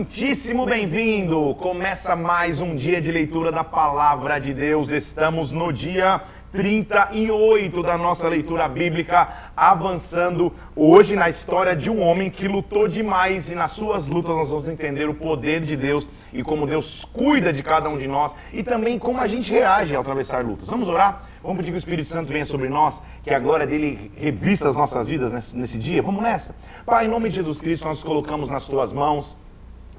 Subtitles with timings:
[0.00, 1.54] muitíssimo bem-vindo!
[1.56, 4.92] Começa mais um dia de leitura da Palavra de Deus.
[4.92, 12.30] Estamos no dia 38 da nossa leitura bíblica, avançando hoje na história de um homem
[12.30, 16.42] que lutou demais e nas suas lutas nós vamos entender o poder de Deus e
[16.42, 20.00] como Deus cuida de cada um de nós e também como a gente reage ao
[20.00, 20.66] atravessar lutas.
[20.66, 21.28] Vamos orar?
[21.42, 24.74] Vamos pedir que o Espírito Santo venha sobre nós, que a glória dele revista as
[24.74, 26.00] nossas vidas nesse, nesse dia?
[26.00, 26.54] Vamos nessa?
[26.86, 29.36] Pai, em nome de Jesus Cristo, nós colocamos nas tuas mãos.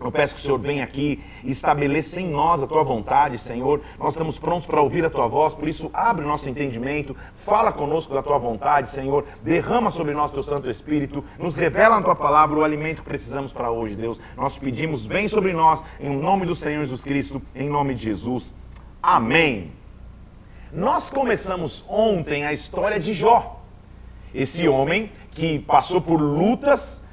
[0.04, 3.82] Eu peço que o Senhor venha aqui e estabeleça em nós a tua vontade, Senhor.
[4.00, 7.16] Nós estamos prontos para ouvir a tua voz, por isso abre o nosso entendimento,
[7.46, 9.26] fala conosco da tua vontade, Senhor.
[9.44, 13.54] Derrama sobre nós teu Santo Espírito, nos revela na tua palavra o alimento que precisamos
[13.54, 14.20] para hoje, Deus.
[14.36, 18.04] Nós te pedimos, vem sobre nós, em nome do Senhor Jesus Cristo, em nome de
[18.04, 18.56] Jesus.
[19.04, 19.72] Amém.
[20.73, 23.62] Nós começamos ontem a história de Jó.
[24.34, 27.03] Esse homem que passou por lutas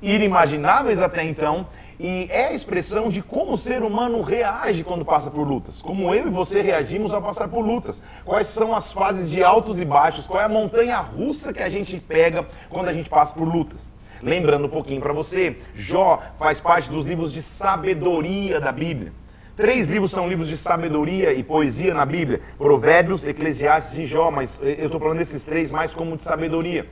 [0.00, 1.66] inimagináveis até então
[2.00, 5.82] e é a expressão de como o ser humano reage quando passa por lutas.
[5.82, 8.02] Como eu e você reagimos ao passar por lutas.
[8.24, 11.68] Quais são as fases de altos e baixos, qual é a montanha russa que a
[11.68, 13.90] gente pega quando a gente passa por lutas.
[14.22, 19.12] Lembrando um pouquinho para você, Jó faz parte dos livros de sabedoria da Bíblia.
[19.56, 24.60] Três livros são livros de sabedoria e poesia na Bíblia: Provérbios, Eclesiastes e Jó, mas
[24.62, 26.86] eu estou falando desses três mais como de sabedoria.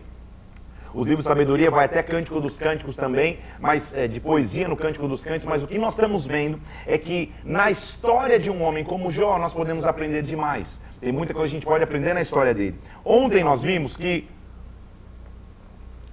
[0.94, 4.76] Os livros de sabedoria vai até Cântico dos Cânticos também, mas é, de poesia no
[4.76, 8.62] Cântico dos Cânticos, mas o que nós estamos vendo é que na história de um
[8.62, 10.80] homem como Jó, nós podemos aprender demais.
[11.00, 12.78] Tem muita coisa que a gente pode aprender na história dele.
[13.04, 14.28] Ontem nós vimos que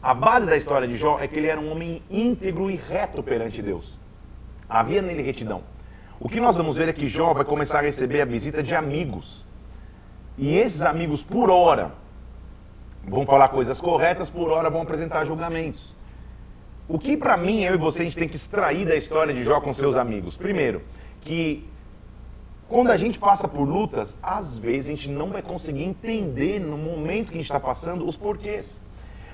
[0.01, 3.23] a base da história de Jó é que ele era um homem íntegro e reto
[3.23, 3.97] perante Deus.
[4.67, 5.63] Havia nele retidão.
[6.19, 8.75] O que nós vamos ver é que Jó vai começar a receber a visita de
[8.75, 9.47] amigos.
[10.37, 11.91] E esses amigos, por hora,
[13.07, 15.95] vão falar coisas corretas, por hora vão apresentar julgamentos.
[16.87, 19.43] O que para mim, eu e você, a gente tem que extrair da história de
[19.43, 20.35] Jó com seus amigos?
[20.35, 20.81] Primeiro,
[21.21, 21.67] que
[22.67, 26.77] quando a gente passa por lutas, às vezes a gente não vai conseguir entender no
[26.77, 28.81] momento que a gente está passando os porquês.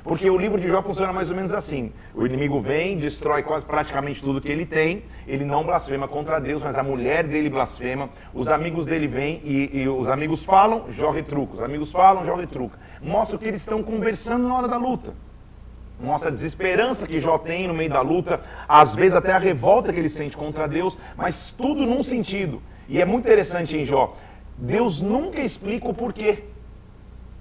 [0.09, 3.63] Porque o livro de Jó funciona mais ou menos assim: o inimigo vem, destrói quase
[3.63, 8.09] praticamente tudo que ele tem, ele não blasfema contra Deus, mas a mulher dele blasfema,
[8.33, 12.33] os amigos dele vêm e, e os amigos falam, Jó retruca, os amigos falam, Jó
[12.33, 12.79] retruca.
[13.03, 15.13] Mostra que eles estão conversando na hora da luta.
[16.01, 19.93] Mostra a desesperança que Jó tem no meio da luta, às vezes até a revolta
[19.93, 22.63] que ele sente contra Deus, mas tudo num sentido.
[22.87, 24.15] E é muito interessante em Jó.
[24.57, 26.45] Deus nunca explica o porquê.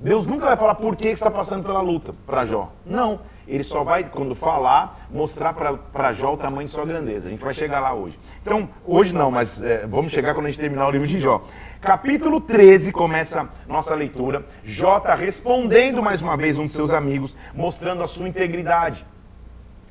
[0.01, 2.73] Deus nunca vai falar por que está passando pela luta para Jó.
[2.87, 3.21] Não.
[3.49, 7.27] Ele só vai, quando falar, mostrar para Jó o tamanho de sua grandeza.
[7.27, 8.19] A gente vai chegar lá hoje.
[8.43, 11.43] Então, hoje não, mas é, vamos chegar quando a gente terminar o livro de Jó.
[11.81, 14.45] Capítulo 13 começa nossa leitura.
[14.63, 19.05] Jó está respondendo mais uma vez um de seus amigos, mostrando a sua integridade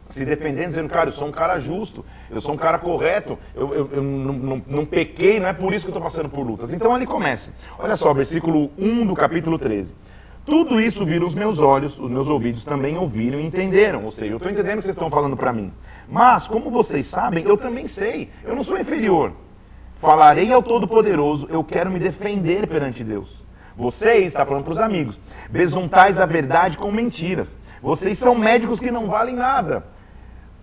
[0.08, 3.74] se defendendo, dizendo, cara, eu sou um cara justo, eu sou um cara correto, eu,
[3.74, 6.46] eu, eu não, não, não, pequei, não é por isso que eu estou passando por
[6.46, 6.74] lutas.
[6.74, 7.54] Então ele começa.
[7.78, 9.94] Olha só, versículo 1 do capítulo 13.
[10.46, 14.06] Tudo isso viram os meus olhos, os meus ouvidos também ouviram e entenderam.
[14.06, 15.74] Ou seja, eu estou entendendo o que vocês estão falando para mim.
[16.08, 18.30] Mas, como vocês sabem, eu também sei.
[18.46, 19.34] Eu não sou inferior.
[19.96, 23.46] Falarei ao Todo-Poderoso, eu quero me defender perante Deus.
[23.76, 25.20] Vocês, está falando para os amigos,
[25.50, 27.58] besuntais a verdade com mentiras.
[27.82, 29.86] Vocês são médicos que não valem nada.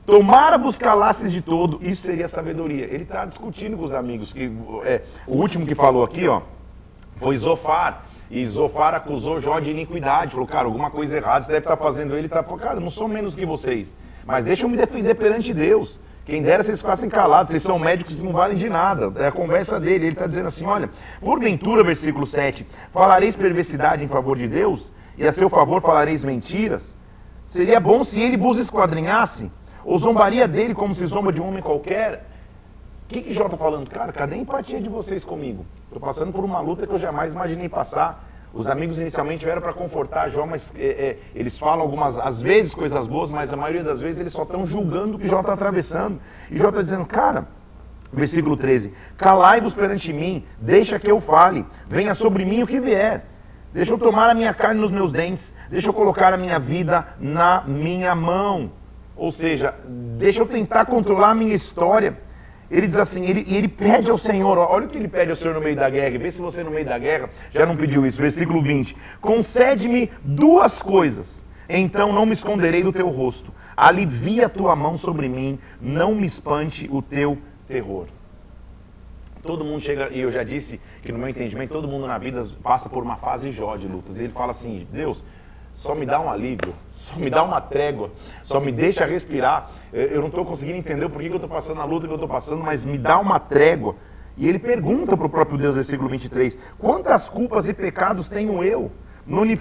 [0.07, 2.85] Tomara buscar laços de todo, isso seria sabedoria.
[2.85, 4.33] Ele está discutindo com os amigos.
[4.35, 4.53] que
[4.85, 6.43] é, O último que falou aqui ó,
[7.17, 8.05] foi Zofar.
[8.31, 10.33] E Zofar acusou Jó de iniquidade.
[10.33, 12.15] Falou, cara, alguma coisa errada você deve estar tá fazendo.
[12.15, 13.97] Ele está falando, cara, não sou menos que vocês.
[14.27, 15.99] Mas deixa eu me defender perante Deus.
[16.27, 19.13] Quem dera vocês ficassem calados, vocês são médicos que não valem de nada.
[19.23, 20.07] É a conversa dele.
[20.07, 25.27] Ele está dizendo assim: olha, porventura, versículo 7, falareis perversidade em favor de Deus, e
[25.27, 26.97] a seu favor falareis mentiras?
[27.43, 29.51] Seria bom se ele vos esquadrinhasse
[29.85, 32.27] ou zombaria dele como se zomba de um homem qualquer?
[33.05, 33.89] O que, que Jó está falando?
[33.91, 35.67] Cara, cadê a empatia de vocês comigo?
[35.85, 38.25] Estou passando por uma luta que eu jamais imaginei passar.
[38.53, 42.75] Os amigos inicialmente vieram para confortar Jó, mas é, é, eles falam algumas, às vezes,
[42.75, 45.53] coisas boas, mas a maioria das vezes eles só estão julgando o que Jó está
[45.53, 46.21] atravessando.
[46.51, 47.47] E Jó está dizendo, cara,
[48.13, 53.27] versículo 13: Calai-vos perante mim, deixa que eu fale, venha sobre mim o que vier.
[53.73, 57.09] Deixa eu tomar a minha carne nos meus dentes, deixa eu colocar a minha vida
[57.19, 58.71] na minha mão.
[59.17, 59.75] Ou seja,
[60.19, 62.19] deixa eu tentar controlar a minha história.
[62.71, 65.55] Ele diz assim, ele, ele pede ao Senhor, olha o que ele pede ao Senhor
[65.55, 68.21] no meio da guerra, vê se você no meio da guerra já não pediu isso.
[68.21, 73.53] Versículo 20: Concede-me duas coisas, então não me esconderei do teu rosto.
[73.77, 77.39] Alivia a tua mão sobre mim, não me espante o teu
[77.69, 78.07] terror.
[79.43, 82.43] Todo mundo chega, e eu já disse que no meu entendimento, todo mundo na vida
[82.63, 84.19] passa por uma fase Jó de lutas.
[84.19, 85.25] E ele fala assim: Deus,
[85.75, 88.11] só me dá um alívio, só me dá uma trégua,
[88.45, 89.71] só me deixa respirar.
[89.93, 92.29] Eu não estou conseguindo entender por que eu estou passando a luta que eu estou
[92.29, 93.97] passando, mas me dá uma trégua.
[94.37, 98.91] E ele pergunta para o próprio Deus, versículo 23, quantas culpas e pecados tenho eu?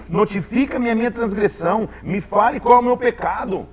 [0.10, 3.68] Notifica-me a minha transgressão, me fale qual é o meu pecado.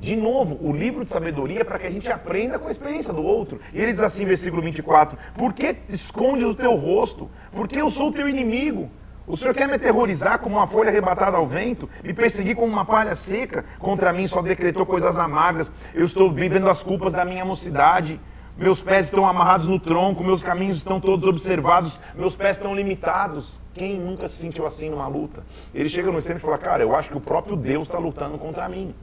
[0.00, 3.12] De novo, o livro de sabedoria é para que a gente aprenda com a experiência
[3.12, 3.60] do outro.
[3.72, 7.30] E ele diz assim, versículo 24: Por que escondes o teu rosto?
[7.52, 8.90] Porque eu sou o teu inimigo.
[9.32, 12.84] O Senhor quer me aterrorizar como uma folha arrebatada ao vento, me perseguir como uma
[12.84, 13.64] palha seca?
[13.78, 15.72] Contra mim só decretou coisas amargas.
[15.94, 18.20] Eu estou vivendo as culpas da minha mocidade.
[18.58, 23.62] Meus pés estão amarrados no tronco, meus caminhos estão todos observados, meus pés estão limitados.
[23.72, 25.42] Quem nunca se sentiu assim numa luta?
[25.74, 28.36] Ele chega no centro e fala: Cara, eu acho que o próprio Deus está lutando
[28.36, 28.94] contra mim.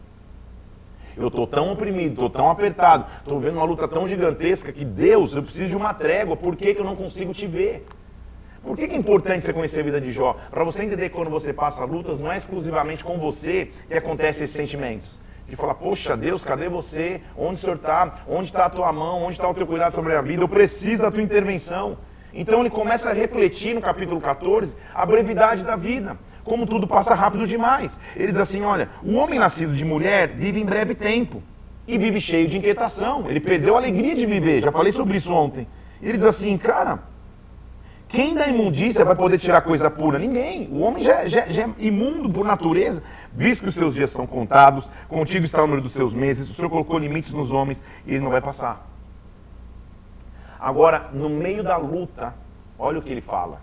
[1.18, 5.34] Eu estou tão oprimido, estou tão apertado, estou vendo uma luta tão gigantesca que Deus,
[5.34, 7.84] eu preciso de uma trégua, por que, que eu não consigo te ver?
[8.64, 10.36] Por que, é importante você conhecer a vida de Jó?
[10.52, 14.44] Para você entender que quando você passa lutas, não é exclusivamente com você que acontecem
[14.44, 15.20] esses sentimentos.
[15.48, 17.22] De falar, poxa Deus, cadê você?
[17.38, 18.20] Onde o Senhor está?
[18.28, 19.24] Onde está a tua mão?
[19.24, 20.44] Onde está o teu cuidado sobre a vida?
[20.44, 21.98] Eu preciso da tua intervenção.
[22.34, 27.14] Então ele começa a refletir no capítulo 14 a brevidade da vida como tudo passa
[27.14, 27.98] rápido demais.
[28.16, 31.42] Ele diz assim: olha, o homem nascido de mulher vive em breve tempo
[31.88, 33.30] e vive cheio de inquietação.
[33.30, 34.62] Ele perdeu a alegria de viver.
[34.62, 35.68] Já falei sobre isso ontem.
[36.02, 37.00] Ele diz assim, cara,
[38.10, 40.18] quem da imundícia vai poder tirar coisa pura?
[40.18, 40.68] Ninguém.
[40.72, 44.26] O homem já, já, já, é imundo por natureza, visto que os seus dias são
[44.26, 48.16] contados, contigo está o número dos seus meses, o Senhor colocou limites nos homens e
[48.16, 48.90] ele não vai passar.
[50.60, 52.34] Agora, no meio da luta,
[52.80, 53.62] olha o que ele fala.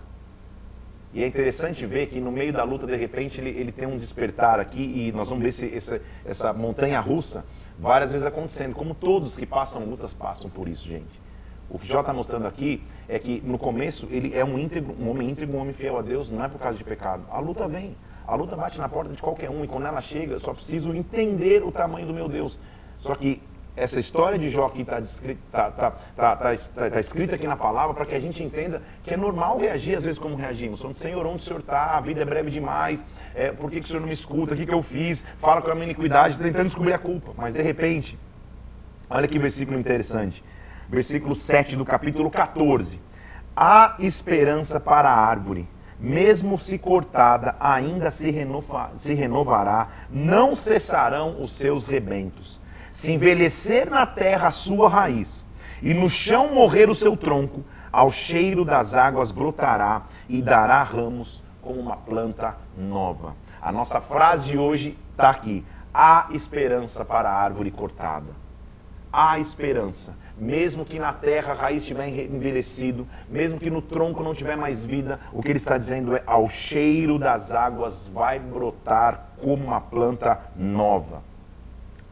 [1.13, 3.97] E é interessante ver que no meio da luta, de repente, ele, ele tem um
[3.97, 7.43] despertar aqui e nós vamos ver esse, essa, essa montanha russa
[7.77, 11.26] várias vezes acontecendo, como todos que passam lutas passam por isso, gente.
[11.69, 15.09] O que Jó está mostrando aqui é que no começo ele é um íntegro, um
[15.09, 17.23] homem íntegro, um homem fiel a Deus, não é por causa de pecado.
[17.29, 20.33] A luta vem, a luta bate na porta de qualquer um e quando ela chega,
[20.33, 22.59] eu só preciso entender o tamanho do meu Deus.
[22.97, 23.41] Só que
[23.77, 24.99] essa história de Jó aqui está
[25.51, 26.45] tá, tá, tá,
[26.89, 30.03] tá, escrita aqui na palavra para que a gente entenda que é normal reagir às
[30.03, 30.81] vezes como reagimos.
[30.81, 31.95] Falando, Senhor, onde o Senhor está?
[31.95, 33.05] A vida é breve demais.
[33.35, 34.55] É, por que, que o Senhor não me escuta?
[34.55, 35.23] O que, que eu fiz?
[35.37, 37.33] Fala com a minha iniquidade, tentando descobrir a culpa.
[37.37, 38.17] Mas de repente,
[39.07, 40.43] olha que versículo interessante.
[40.89, 43.01] Versículo 7 do capítulo 14.
[43.55, 45.67] Há esperança para a árvore
[45.99, 52.61] mesmo se cortada, ainda se, renova, se, renovará, não cessarão os seus rebentos.
[52.91, 55.47] Se envelhecer na terra a sua raiz,
[55.81, 61.43] e no chão morrer o seu tronco, ao cheiro das águas brotará e dará ramos
[61.61, 63.35] como uma planta nova.
[63.61, 65.65] A nossa frase de hoje está aqui.
[65.93, 68.46] Há esperança para a árvore cortada.
[69.11, 70.15] Há esperança.
[70.37, 74.85] Mesmo que na terra a raiz estiver envelhecido, mesmo que no tronco não tiver mais
[74.85, 79.81] vida, o que ele está dizendo é: ao cheiro das águas vai brotar como uma
[79.81, 81.23] planta nova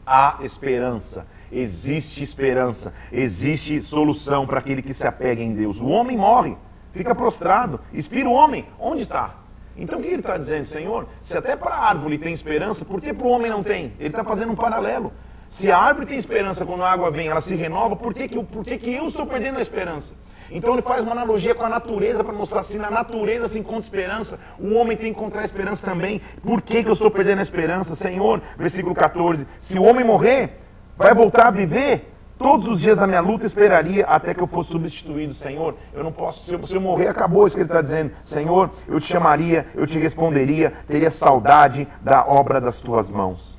[0.06, 1.25] há esperança.
[1.51, 5.80] Existe esperança, existe solução para aquele que se apega em Deus.
[5.80, 6.57] O homem morre,
[6.92, 9.36] fica prostrado, expira o homem, onde está?
[9.77, 11.07] Então o que ele está dizendo, Senhor?
[11.19, 13.94] Se até para a árvore tem esperança, por que para o homem não tem?
[14.00, 15.12] Ele está fazendo um paralelo.
[15.56, 18.44] Se a árvore tem esperança quando a água vem, ela se renova, por que, que,
[18.44, 20.13] por que, que eu estou perdendo a esperança?
[20.52, 23.80] Então ele faz uma analogia com a natureza para mostrar assim, na natureza se encontra
[23.80, 26.22] esperança, o homem tem que encontrar esperança também.
[26.44, 27.95] Por que, que eu estou perdendo a esperança?
[27.95, 30.59] Senhor, versículo 14, se o homem morrer,
[30.97, 32.12] vai voltar a viver?
[32.38, 35.76] Todos os dias da minha luta esperaria até que eu fosse substituído, Senhor.
[35.94, 38.12] Eu não posso, se eu, se eu morrer, acabou isso que ele está dizendo.
[38.21, 43.55] Senhor, eu te chamaria, eu te responderia, teria saudade da obra das tuas mãos.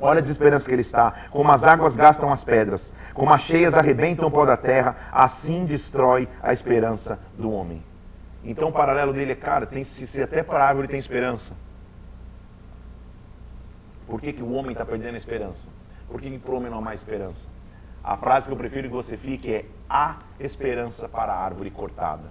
[0.00, 1.12] Olha a desesperança que ele está.
[1.30, 5.64] Como as águas gastam as pedras, como as cheias arrebentam o pó da terra, assim
[5.64, 7.82] destrói a esperança do homem.
[8.42, 11.52] Então o paralelo dele é, cara, tem, se, se até para a árvore tem esperança,
[14.06, 15.68] por que, que o homem está perdendo a esperança?
[16.08, 17.46] Por que, que para o homem não há mais esperança?
[18.02, 22.24] A frase que eu prefiro que você fique é: há esperança para a árvore cortada.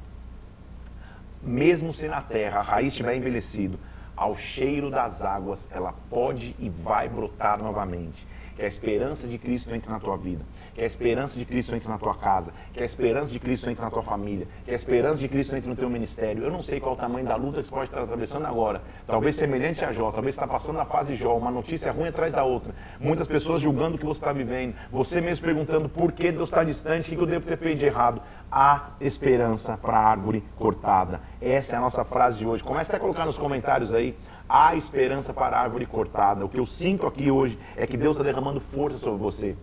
[1.41, 3.79] Mesmo se na terra a raiz estiver envelhecido,
[4.19, 8.27] ao cheiro das águas, ela pode e vai brotar novamente.
[8.59, 10.45] Que a esperança de Cristo entre na tua vida.
[10.73, 12.51] Que a esperança de Cristo entre na tua casa.
[12.73, 14.49] Que a esperança de Cristo entre na tua família.
[14.65, 16.43] Que a esperança de Cristo entre no teu ministério.
[16.43, 18.81] Eu não sei qual o tamanho da luta que você pode estar atravessando agora.
[19.07, 20.11] Talvez semelhante a Jó.
[20.11, 21.37] Talvez está passando a fase Jó.
[21.37, 22.75] Uma notícia ruim atrás da outra.
[22.99, 24.75] Muitas pessoas julgando o que você está vivendo.
[24.91, 27.13] Você mesmo perguntando por que Deus está distante.
[27.13, 28.21] O que eu devo ter feito de errado.
[28.51, 31.21] Há esperança para a árvore cortada.
[31.39, 32.61] Essa é a nossa frase de hoje.
[32.61, 34.17] Comece até a colocar nos comentários aí
[34.49, 36.43] há esperança para a árvore cortada.
[36.43, 39.55] O que eu sinto aqui hoje é que Deus está derramando força sobre você.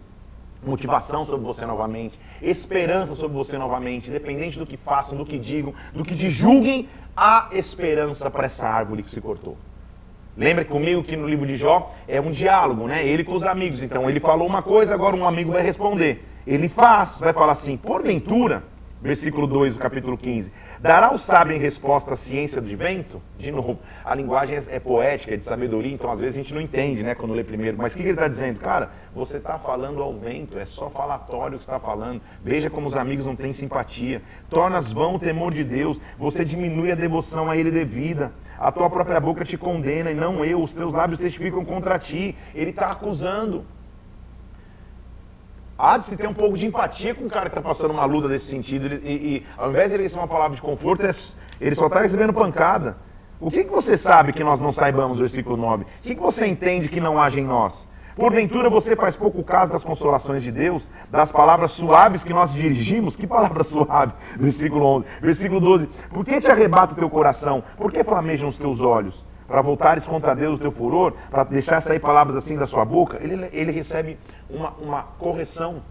[0.64, 5.74] motivação sobre você novamente, esperança sobre você novamente, independente do que façam, do que digam,
[5.92, 9.56] do que te julguem, há esperança para essa árvore que se cortou.
[10.36, 13.06] Lembra comigo que no livro de Jó é um diálogo, né?
[13.06, 13.82] Ele com os amigos.
[13.82, 16.26] Então ele falou uma coisa, agora um amigo vai responder.
[16.46, 18.64] Ele faz, vai falar assim: porventura,
[19.00, 23.20] versículo 2 do capítulo 15, dará o sábio em resposta à ciência de vento?
[23.38, 26.60] De novo, a linguagem é poética, é de sabedoria, então às vezes a gente não
[26.60, 27.76] entende, né, quando lê primeiro.
[27.78, 28.60] Mas o que ele está dizendo?
[28.60, 32.20] Cara, você está falando ao vento, é só falatório que está falando.
[32.42, 34.22] Veja como os amigos não têm simpatia.
[34.48, 38.32] Tornas vão o temor de Deus, você diminui a devoção a ele devida.
[38.58, 42.34] A tua própria boca te condena e não eu, os teus lábios testificam contra ti.
[42.54, 43.64] Ele está acusando.
[45.78, 48.04] Há de se ter um pouco de empatia com o cara que está passando uma
[48.06, 48.86] luta desse sentido.
[48.86, 51.10] E, e, ao invés de ele receber uma palavra de conforto, é
[51.60, 52.96] ele só está recebendo pancada.
[53.38, 55.84] O que, que você sabe que nós não saibamos, versículo 9?
[55.84, 57.86] O que, que você entende que não age em nós?
[58.16, 63.14] Porventura você faz pouco caso das consolações de Deus, das palavras suaves que nós dirigimos?
[63.14, 64.14] Que palavra suave?
[64.38, 65.06] Versículo 11.
[65.20, 65.86] Versículo 12.
[66.10, 67.62] Por que te arrebata o teu coração?
[67.76, 69.26] Por que flamejam os teus olhos?
[69.46, 71.12] Para voltares contra Deus o teu furor?
[71.30, 73.18] Para deixar sair palavras assim da sua boca?
[73.22, 74.18] Ele, ele recebe
[74.50, 75.82] uma, uma correção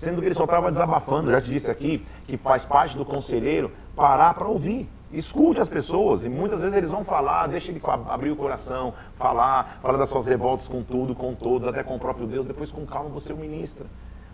[0.00, 1.30] sendo que ele só estava desabafando.
[1.30, 4.88] Já te disse aqui que faz parte do conselheiro parar para ouvir.
[5.12, 9.80] Escute as pessoas, e muitas vezes eles vão falar, deixa ele abrir o coração, falar,
[9.82, 12.86] falar das suas revoltas com tudo, com todos, até com o próprio Deus, depois com
[12.86, 13.86] calma você o ministra.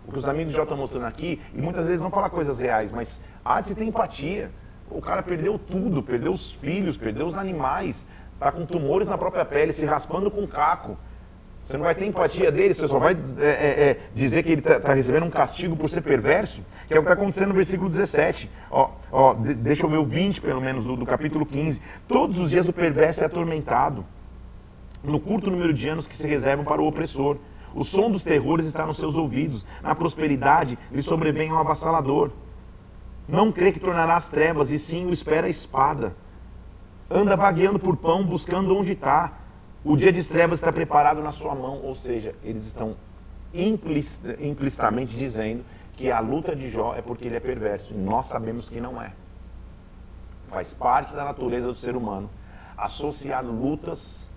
[0.07, 2.91] O que os amigos já estão mostrando aqui, e muitas vezes não falar coisas reais,
[2.91, 4.51] mas há de se ter empatia.
[4.89, 9.43] O cara perdeu tudo, perdeu os filhos, perdeu os animais, está com tumores na própria
[9.43, 10.97] pele, se raspando com caco.
[11.61, 14.61] Você não vai ter empatia dele, você só vai é, é, é, dizer que ele
[14.61, 17.55] está tá recebendo um castigo por ser perverso, que é o que está acontecendo no
[17.55, 18.49] versículo 17.
[18.71, 21.81] Ó, ó, de, deixa eu ver o 20, pelo menos, do, do capítulo 15.
[22.07, 24.05] Todos os dias o perverso é atormentado,
[25.03, 27.35] no curto número de anos que se reservam para o opressor.
[27.75, 32.31] O som dos terrores está nos seus ouvidos, na prosperidade lhe sobrevém um avassalador.
[33.27, 36.15] Não crê que tornará as trevas, e sim o espera a espada.
[37.09, 39.33] Anda vagueando por pão, buscando onde está
[39.87, 42.97] o dia de trevas está preparado na sua mão, ou seja, eles estão
[43.53, 47.93] implicitamente dizendo que a luta de Jó é porque ele é perverso.
[47.93, 49.13] E nós sabemos que não é.
[50.49, 52.29] Faz parte da natureza do ser humano
[52.75, 54.29] associar lutas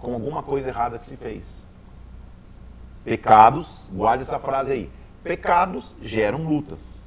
[0.00, 1.64] com alguma coisa errada que se fez.
[3.04, 4.90] Pecados, guarde essa frase aí.
[5.22, 6.99] Pecados geram lutas.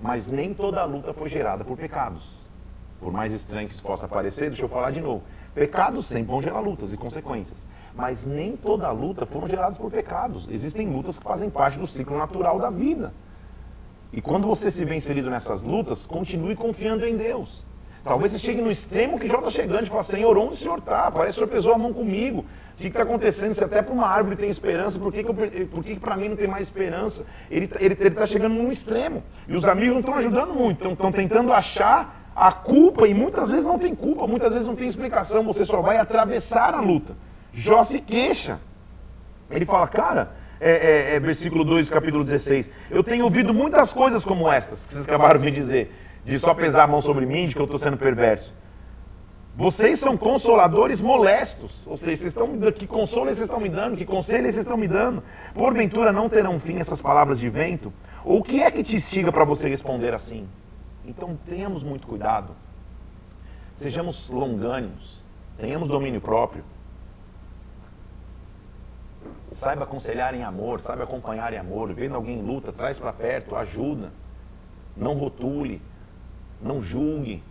[0.00, 2.44] Mas nem toda luta foi gerada por pecados.
[3.00, 5.22] Por mais estranho que isso possa parecer, deixa eu falar de novo.
[5.54, 7.66] Pecados sempre vão gerar lutas e consequências.
[7.94, 10.48] Mas nem toda luta foram geradas por pecados.
[10.50, 13.12] Existem lutas que fazem parte do ciclo natural da vida.
[14.12, 17.64] E quando você se vê inserido nessas lutas, continue confiando em Deus.
[18.02, 20.78] Talvez você chegue no extremo que já está chegando e fala, Senhor, onde o Senhor
[20.78, 21.10] está?
[21.10, 22.44] Parece que o Senhor pesou a mão comigo.
[22.74, 23.54] O que está acontecendo?
[23.54, 26.36] Se até para uma árvore tem esperança, por que, que, que, que para mim não
[26.36, 27.24] tem mais esperança?
[27.48, 29.22] Ele está tá chegando num extremo.
[29.46, 33.64] E os amigos não estão ajudando muito, estão tentando achar a culpa, e muitas vezes
[33.64, 37.16] não tem culpa, muitas vezes não tem explicação, você só vai atravessar a luta.
[37.52, 38.58] Jó se queixa.
[39.48, 44.24] Ele fala, cara, é, é, é, versículo 2 capítulo 16, eu tenho ouvido muitas coisas
[44.24, 47.54] como estas, que vocês acabaram de dizer, de só pesar a mão sobre mim, de
[47.54, 48.52] que eu estou sendo perverso.
[49.56, 54.04] Vocês são consoladores molestos, ou seja, vocês estão, que consolo vocês estão me dando, que
[54.04, 55.22] conselho vocês estão me dando.
[55.54, 57.92] Porventura não terão fim essas palavras de vento?
[58.24, 60.48] Ou o que é que te instiga para você responder assim?
[61.06, 62.52] Então tenhamos muito cuidado.
[63.74, 65.24] Sejamos longânimos.
[65.56, 66.64] Tenhamos domínio próprio.
[69.46, 71.92] Saiba aconselhar em amor, saiba acompanhar em amor.
[71.92, 74.12] Vendo alguém em luta, traz para perto, ajuda.
[74.96, 75.80] Não rotule,
[76.60, 77.42] não julgue,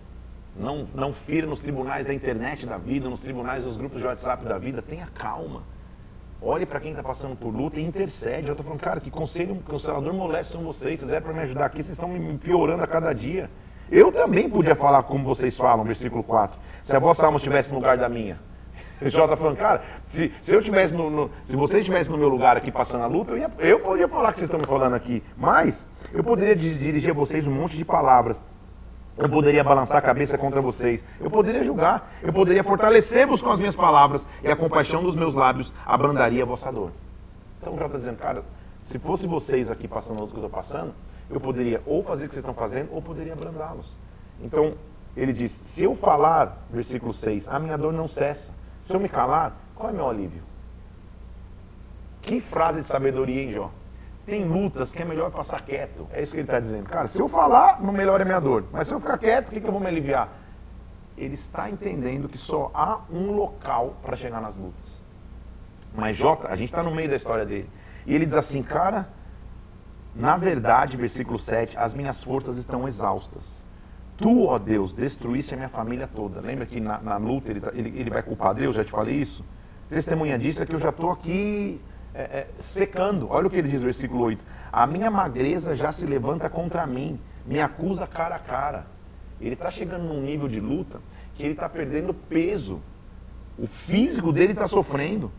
[0.56, 4.46] não, não fira nos tribunais da internet da vida, nos tribunais dos grupos de WhatsApp
[4.46, 4.82] da vida.
[4.82, 5.64] Tenha calma.
[6.42, 8.48] Olhe para quem está passando por luta e intercede.
[8.48, 11.00] Eu estou falando, cara, que conselho, consolador molesto são vocês.
[11.00, 13.50] Vocês vieram para me ajudar aqui, vocês estão me piorando a cada dia.
[13.90, 16.60] Eu também podia falar como vocês falam, versículo 4.
[16.82, 18.40] Se a vossa alma estivesse no lugar da minha.
[19.02, 22.18] O Jó está falando, cara, se, se eu tivesse no, no, se vocês estivessem no
[22.18, 24.66] meu lugar aqui passando a luta, eu, ia, eu poderia falar que vocês estão me
[24.66, 25.24] falando aqui.
[25.36, 28.42] Mas eu poderia dirigir a vocês um monte de palavras.
[29.18, 31.06] Eu poderia balançar a cabeça contra vocês.
[31.20, 32.12] Eu poderia julgar.
[32.22, 36.46] Eu poderia fortalecer-vos com as minhas palavras e a compaixão dos meus lábios abrandaria a
[36.46, 36.92] vossa dor.
[37.62, 38.44] Então já está dizendo, cara,
[38.80, 40.94] se fosse vocês aqui passando o que eu estou passando,
[41.30, 43.98] eu poderia ou fazer o que vocês estão fazendo ou poderia abrandá-los.
[44.42, 44.74] Então
[45.16, 48.52] ele diz: se eu falar, versículo 6, a minha dor não cessa.
[48.80, 50.42] Se eu me calar, qual é meu alívio?
[52.22, 53.72] Que frase de sabedoria, hein, Jó?
[54.26, 56.08] Tem lutas que é melhor passar quieto.
[56.12, 56.90] É isso que ele está dizendo.
[56.90, 58.66] Cara, se eu falar, não melhora a minha dor.
[58.72, 60.30] Mas se eu ficar quieto, o que, que eu vou me aliviar?
[61.18, 65.04] Ele está entendendo que só há um local para chegar nas lutas.
[65.94, 67.70] Mas Jota, a gente está no meio da história dele.
[68.06, 69.10] E ele diz assim, cara,
[70.16, 73.68] na verdade, versículo 7, as minhas forças estão exaustas.
[74.16, 76.40] Tu, ó Deus, destruísse a minha família toda.
[76.40, 78.76] Lembra que na, na luta ele, tá, ele, ele, vai culpar Deus?
[78.76, 79.44] Já te falei isso?
[79.90, 81.82] Testemunha disso é que eu já estou aqui
[82.14, 83.28] é, é, secando.
[83.30, 84.44] Olha o que ele diz, versículo 8.
[84.72, 88.86] A minha magreza já se levanta contra mim, me acusa cara a cara.
[89.42, 91.00] Ele está chegando num nível de luta
[91.36, 92.82] que ele está perdendo peso.
[93.58, 95.32] O físico dele está sofrendo.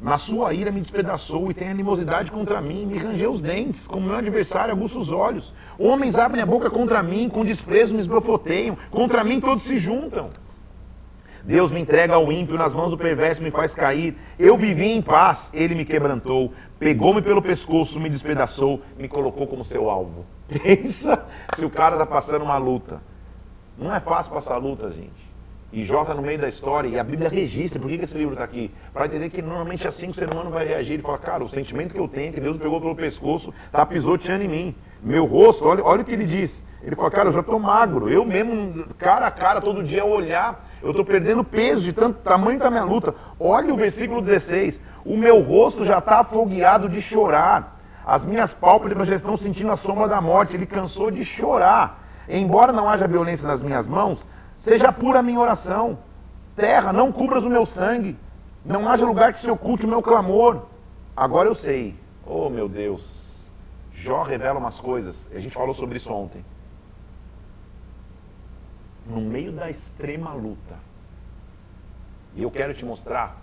[0.00, 4.06] Na sua ira me despedaçou e tem animosidade contra mim, me rangeu os dentes, como
[4.06, 5.54] meu adversário aguça os olhos.
[5.78, 10.30] Homens abrem a boca contra mim, com desprezo me esbofoteiam, contra mim todos se juntam.
[11.44, 14.16] Deus me entrega ao ímpio, nas mãos do perverso me faz cair.
[14.38, 19.62] Eu vivi em paz, ele me quebrantou, pegou-me pelo pescoço, me despedaçou, me colocou como
[19.62, 20.24] seu alvo.
[20.48, 21.22] Pensa
[21.54, 23.02] se o cara está passando uma luta.
[23.76, 25.34] Não é fácil passar luta, gente.
[25.70, 27.80] E Jó está no meio da história e a Bíblia registra.
[27.80, 28.70] Por que, esse livro está aqui?
[28.92, 30.94] Para entender que normalmente é assim o ser humano vai reagir.
[30.94, 33.52] Ele fala, cara, o sentimento que eu tenho é que Deus me pegou pelo pescoço,
[33.66, 34.74] está pisoteando em mim.
[35.04, 36.64] Meu rosto, olha, olha o que ele diz.
[36.82, 38.08] Ele fala, cara, eu já estou magro.
[38.08, 42.58] Eu mesmo, cara a cara, todo dia olhar, eu estou perdendo peso de tanto tamanho
[42.58, 43.14] da minha luta.
[43.38, 44.80] Olha o versículo 16.
[45.04, 47.78] O meu rosto já está afogueado de chorar.
[48.04, 50.56] As minhas pálpebras já estão sentindo a sombra da morte.
[50.56, 52.02] Ele cansou de chorar.
[52.28, 55.98] Embora não haja violência nas minhas mãos, Seja pura a minha oração.
[56.54, 58.16] Terra, não cubras o meu sangue.
[58.64, 60.62] Não haja lugar que se oculte o meu clamor.
[61.16, 61.98] Agora eu sei.
[62.24, 63.23] Oh, meu Deus.
[64.04, 65.28] Jó revela umas coisas.
[65.34, 66.44] A gente falou sobre isso ontem.
[69.06, 70.78] No meio da extrema luta.
[72.34, 73.40] E eu quero te mostrar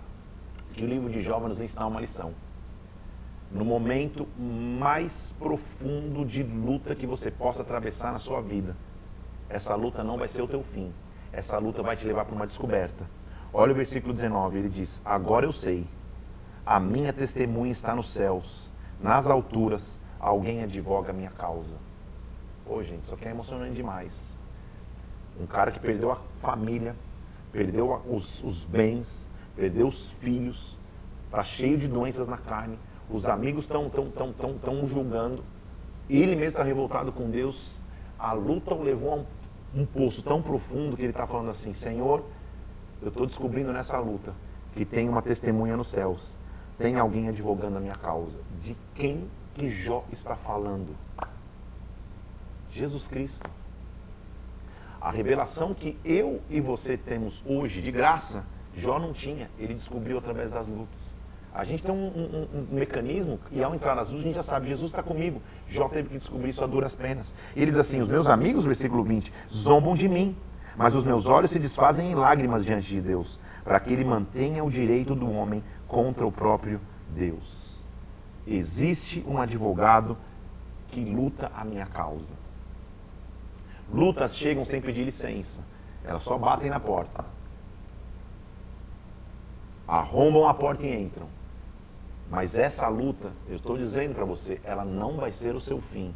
[0.72, 2.32] que o livro de Jó vai nos ensinar uma lição.
[3.50, 8.76] No momento mais profundo de luta que você possa atravessar na sua vida,
[9.48, 10.92] essa luta não vai ser o teu fim
[11.32, 13.04] essa luta vai te levar para uma descoberta.
[13.52, 15.86] Olha o versículo 19, ele diz: Agora eu sei,
[16.64, 21.74] a minha testemunha está nos céus, nas alturas, alguém advoga a minha causa.
[22.64, 24.34] Pô, gente, isso aqui é emocionante demais.
[25.38, 26.96] Um cara que perdeu a família,
[27.52, 30.78] perdeu os, os bens, perdeu os filhos,
[31.26, 32.78] está cheio de doenças na carne,
[33.10, 35.44] os amigos estão tão, tão, tão, tão julgando,
[36.08, 37.82] ele mesmo está revoltado com Deus,
[38.18, 39.26] a luta o levou a um
[39.74, 42.24] um poço tão profundo que ele está falando assim: Senhor,
[43.00, 44.34] eu estou descobrindo nessa luta
[44.72, 46.38] que tem uma testemunha nos céus,
[46.78, 48.38] tem alguém advogando a minha causa.
[48.60, 50.96] De quem que Jó está falando?
[52.70, 53.50] Jesus Cristo.
[55.00, 60.16] A revelação que eu e você temos hoje de graça, Jó não tinha, ele descobriu
[60.16, 61.16] através das lutas.
[61.54, 64.42] A gente tem um, um, um, mecanismo e ao entrar nas luzes a gente já
[64.42, 65.42] sabe, Jesus está comigo.
[65.68, 67.34] Jó teve que descobrir isso a duras penas.
[67.54, 70.34] Ele diz assim, os meus amigos, versículo 20, zombam de mim,
[70.74, 74.64] mas os meus olhos se desfazem em lágrimas diante de Deus, para que ele mantenha
[74.64, 76.80] o direito do homem contra o próprio
[77.14, 77.61] Deus.
[78.46, 80.16] Existe um advogado
[80.88, 82.34] que luta a minha causa.
[83.92, 85.60] Lutas chegam sem pedir licença.
[86.04, 87.24] Elas só batem na porta.
[89.86, 91.26] Arrombam a porta e entram.
[92.30, 96.14] Mas essa luta, eu estou dizendo para você, ela não vai ser o seu fim.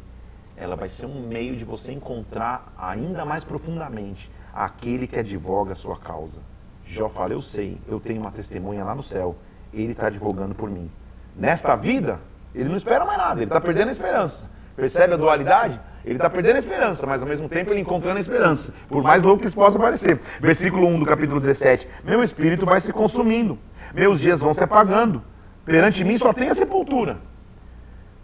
[0.55, 5.75] Ela vai ser um meio de você encontrar ainda mais profundamente aquele que advoga a
[5.75, 6.39] sua causa.
[6.83, 9.35] Jó fala, eu sei, eu tenho uma testemunha lá no céu,
[9.71, 10.89] ele está advogando por mim.
[11.37, 12.19] Nesta vida,
[12.55, 14.49] ele não espera mais nada, ele está perdendo a esperança.
[14.75, 15.79] Percebe a dualidade?
[16.03, 19.23] Ele está perdendo a esperança, mas ao mesmo tempo ele encontrando a esperança, por mais
[19.23, 20.19] louco que isso possa parecer.
[20.39, 23.59] Versículo 1 do capítulo 17: Meu espírito vai se consumindo,
[23.93, 25.21] meus dias vão se apagando
[25.67, 27.17] Perante mim só tem a sepultura.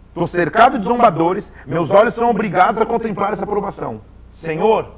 [0.08, 4.00] Estou cercado de zombadores, meus olhos são obrigados a contemplar essa aprovação.
[4.30, 4.94] Senhor,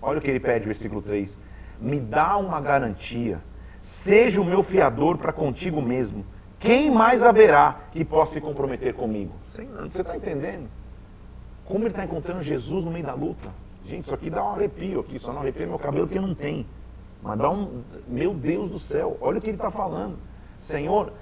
[0.00, 1.38] olha o que ele pede, versículo 3:
[1.78, 3.38] me dá uma garantia,
[3.76, 6.24] seja o meu fiador para contigo mesmo.
[6.62, 9.32] Quem mais haverá que possa se comprometer comigo?
[9.42, 10.68] Você está entendendo?
[11.66, 13.50] Como ele está encontrando Jesus no meio da luta?
[13.84, 16.64] Gente, isso aqui dá um arrepio aqui, só não arrepia meu cabelo que não tem.
[17.22, 17.82] Mas dá um.
[18.06, 20.16] Meu Deus do céu, olha o que ele está falando.
[20.58, 21.12] Senhor,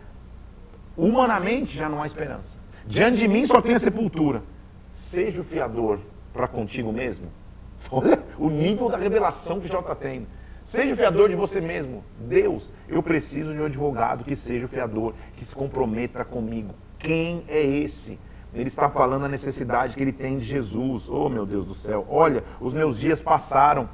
[1.00, 2.58] Humanamente já não há esperança.
[2.86, 4.42] Diante de mim só tem a sepultura.
[4.90, 5.98] Seja o fiador
[6.32, 7.26] para contigo mesmo.
[7.90, 10.26] Olha o nível da revelação que já está tendo.
[10.62, 12.04] Seja o fiador de você mesmo.
[12.18, 16.74] Deus, eu preciso de um advogado que seja o fiador, que se comprometa comigo.
[16.98, 18.18] Quem é esse?
[18.52, 21.08] Ele está falando a necessidade que ele tem de Jesus.
[21.08, 22.06] Oh, meu Deus do céu.
[22.08, 23.88] Olha, os meus dias passaram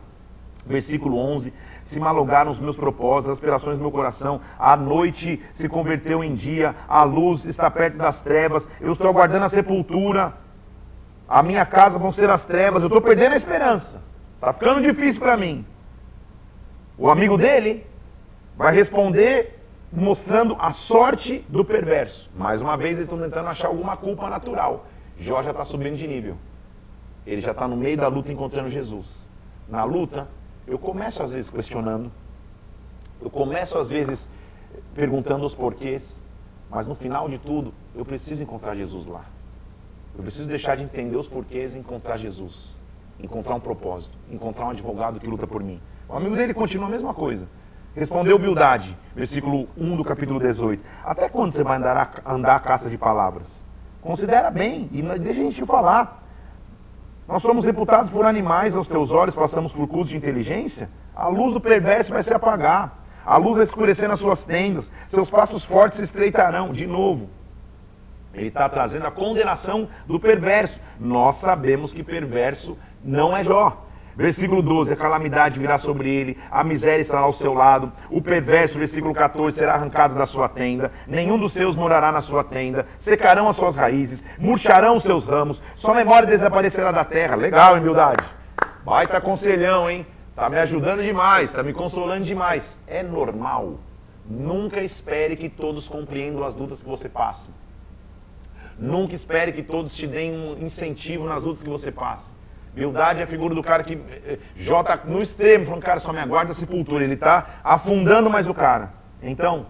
[0.67, 5.69] Versículo 11: Se malogaram os meus propósitos, as aspirações do meu coração, a noite se
[5.69, 10.35] converteu em dia, a luz está perto das trevas, eu estou aguardando a sepultura,
[11.29, 14.03] a minha casa vão ser as trevas, eu estou perdendo a esperança,
[14.35, 15.65] está ficando difícil para mim.
[16.99, 17.87] O amigo dele
[18.57, 19.61] vai responder
[19.93, 22.31] mostrando a sorte do perverso.
[22.35, 24.87] Mais uma vez, eles estão tentando achar alguma culpa natural.
[25.19, 26.37] Jó já está subindo de nível.
[27.27, 29.29] Ele já está no meio da luta encontrando Jesus.
[29.69, 30.29] Na luta,
[30.67, 32.11] eu começo às vezes questionando,
[33.21, 34.29] eu começo às vezes
[34.95, 36.25] perguntando os porquês,
[36.71, 39.25] mas no final de tudo, eu preciso encontrar Jesus lá.
[40.17, 42.81] Eu preciso deixar de entender os porquês e encontrar Jesus.
[43.19, 45.81] Encontrar um propósito, encontrar um advogado que luta por mim.
[46.09, 47.49] O amigo dele continua a mesma coisa.
[47.95, 50.83] Respondeu Bildade, versículo 1 do capítulo 18.
[51.05, 53.65] Até quando você vai andar a, andar a caça de palavras?
[54.03, 56.23] Considera bem e deixa a gente falar.
[57.27, 60.89] Nós somos reputados por animais aos teus olhos, passamos por curso de inteligência.
[61.15, 63.03] A luz do perverso vai se apagar.
[63.25, 64.93] A luz vai escurecer nas suas tendas.
[65.09, 66.71] Seus passos fortes se estreitarão.
[66.71, 67.29] De novo,
[68.33, 70.79] ele está trazendo a condenação do perverso.
[71.01, 73.86] Nós sabemos que perverso não é Jó.
[74.17, 78.79] Versículo 12: a calamidade virá sobre ele, a miséria estará ao seu lado, o perverso,
[78.79, 83.47] versículo 14, será arrancado da sua tenda, nenhum dos seus morará na sua tenda, secarão
[83.47, 87.37] as suas raízes, murcharão os seus ramos, sua memória desaparecerá da terra.
[87.37, 88.25] Legal, humildade.
[88.83, 90.07] Baita conselhão, hein?
[90.35, 92.79] Tá me ajudando demais, tá me consolando demais.
[92.87, 93.79] É normal.
[94.29, 97.51] Nunca espere que todos compreendam as lutas que você passa.
[98.79, 102.36] Nunca espere que todos te deem um incentivo nas lutas que você passa.
[102.77, 103.95] Humildade é a figura do cara que.
[103.95, 107.03] Eh, Jó está no extremo, falando, cara, só me aguarda a sepultura.
[107.03, 108.93] Ele está afundando mais o cara.
[109.23, 109.65] Então,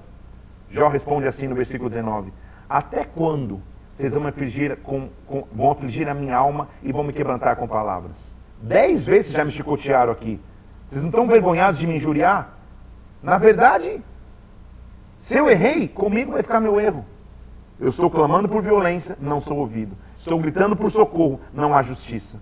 [0.68, 2.32] Jó responde assim no versículo 19:
[2.68, 7.12] Até quando vocês vão afligir, com, com, vão afligir a minha alma e vão me
[7.12, 8.34] quebrantar com palavras?
[8.60, 10.40] Dez vezes já me chicotearam aqui.
[10.84, 12.58] Vocês não estão envergonhados de me injuriar?
[13.22, 14.02] Na verdade,
[15.14, 17.06] se eu errei, comigo vai ficar meu erro.
[17.78, 19.96] Eu estou clamando por violência, não sou ouvido.
[20.16, 22.40] Estou gritando por socorro, não há justiça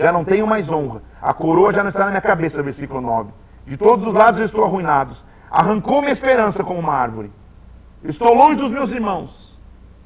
[0.00, 1.02] já não tenho mais honra.
[1.20, 3.30] A coroa já não está na minha cabeça, versículo 9.
[3.66, 5.14] De todos os lados eu estou arruinado.
[5.50, 7.30] Arrancou minha esperança como uma árvore.
[8.02, 9.60] estou longe dos meus irmãos.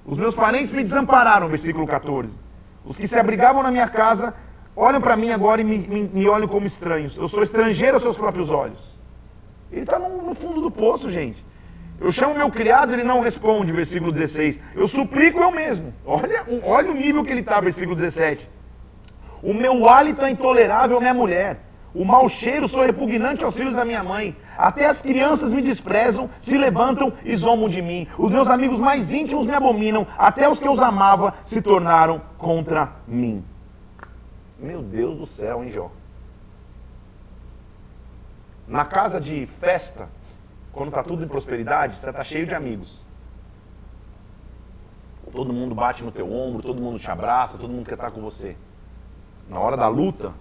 [0.05, 2.37] Os meus parentes me desampararam, versículo 14.
[2.85, 4.35] Os que se abrigavam na minha casa
[4.77, 7.17] olham para mim agora e me, me, me, olham como estranhos.
[7.17, 9.01] Eu sou estrangeiro aos seus próprios olhos.
[9.71, 11.45] Ele está no, no fundo do poço, gente.
[12.01, 14.61] Eu chamo meu criado, ele não responde, versículo 16.
[14.75, 15.95] Eu suplico eu mesmo.
[16.05, 18.51] Olha, olha o nível que ele está, versículo 17.
[19.45, 21.61] O meu hálito é intolerável à minha mulher.
[21.95, 24.35] O mau cheiro sou repugnante aos filhos da minha mãe.
[24.57, 28.09] Até as crianças me desprezam, se levantam e zombam de mim.
[28.19, 30.07] Os meus amigos mais íntimos me abominam.
[30.17, 33.45] Até os que eu amava se tornaram contra mim.
[34.59, 35.91] Meu Deus do céu, hein, Jó?
[38.67, 40.09] Na casa de festa,
[40.73, 43.05] quando está tudo em prosperidade, você está cheio de amigos.
[45.31, 48.23] Todo mundo bate no teu ombro, todo mundo te abraça, todo mundo quer estar com
[48.23, 48.57] você
[49.49, 50.33] na hora da luta,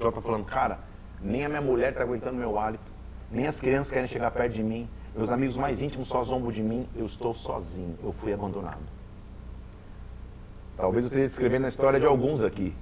[0.00, 0.78] Jó está falando, cara,
[1.20, 2.92] nem a minha mulher está aguentando meu hálito,
[3.30, 6.62] nem as crianças querem chegar perto de mim, meus amigos mais íntimos só zombam de
[6.62, 8.80] mim, eu estou sozinho, eu fui abandonado.
[10.76, 12.74] Talvez eu esteja descrevendo a história de alguns aqui,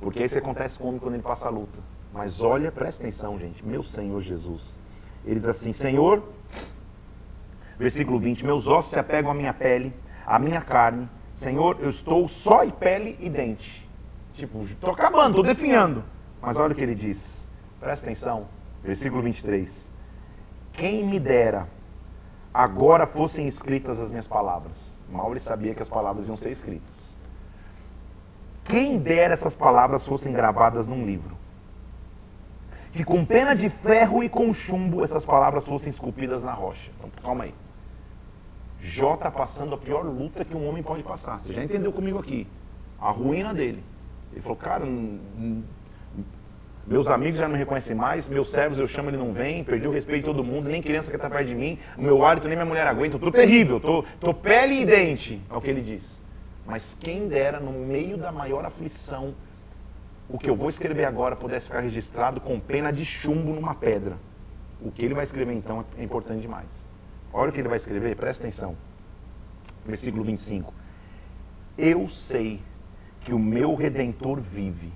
[0.00, 1.78] porque isso acontece com o homem quando ele passa a luta.
[2.12, 4.78] Mas olha, presta atenção, gente, meu Senhor Jesus.
[5.24, 6.22] Ele diz assim: Senhor,
[7.78, 9.94] versículo 20: Meus ossos se apegam à minha pele,
[10.26, 11.08] à minha carne.
[11.32, 13.81] Senhor, eu estou só em pele e dente.
[14.34, 16.04] Tipo, estou acabando, estou definhando.
[16.40, 17.46] Mas olha o que ele diz.
[17.78, 18.46] Presta atenção.
[18.82, 19.92] Versículo 23.
[20.72, 21.68] Quem me dera
[22.52, 24.92] agora fossem escritas as minhas palavras.
[25.30, 27.16] Ele sabia que as palavras iam ser escritas.
[28.64, 31.36] Quem dera essas palavras fossem gravadas num livro.
[32.92, 36.90] Que com pena de ferro e com chumbo essas palavras fossem esculpidas na rocha.
[36.98, 37.54] Então, calma aí.
[38.80, 41.38] Jó está passando a pior luta que um homem pode passar.
[41.38, 42.46] Você já entendeu comigo aqui?
[43.00, 43.82] A ruína dele.
[44.32, 44.84] Ele falou, cara,
[46.86, 49.86] meus amigos já não me reconhecem mais, meus servos eu chamo, ele não vem, perdi
[49.86, 52.48] o respeito de todo mundo, nem criança que está perto de mim, o meu hálito
[52.48, 56.20] nem minha mulher aguenta, estou terrível, estou pele e dente, é o que ele diz.
[56.66, 59.34] Mas quem dera, no meio da maior aflição,
[60.28, 64.16] o que eu vou escrever agora pudesse ficar registrado com pena de chumbo numa pedra.
[64.80, 66.88] O que ele vai escrever então é importante demais.
[67.32, 68.76] Olha o que ele vai escrever, presta atenção.
[69.84, 70.72] Versículo 25.
[71.76, 72.60] Eu sei
[73.24, 74.92] que o meu redentor vive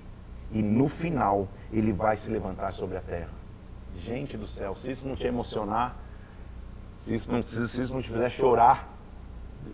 [0.51, 3.29] e no final ele vai se levantar sobre a terra.
[3.97, 5.95] Gente do céu, se isso não te emocionar,
[6.95, 8.93] se isso não, se, se isso não te fizer chorar,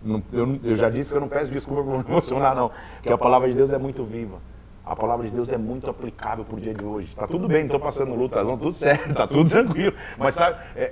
[0.02, 3.12] não, eu, eu, já disse que eu não peço desculpa por me emocionar, não, porque
[3.12, 4.38] a palavra de Deus é muito viva.
[4.84, 7.14] A palavra de Deus é muito aplicável para o dia de hoje.
[7.16, 9.96] Tá tudo bem, não estou passando luta, tá tudo certo, tá tudo tranquilo.
[10.18, 10.82] Mas sabe, é,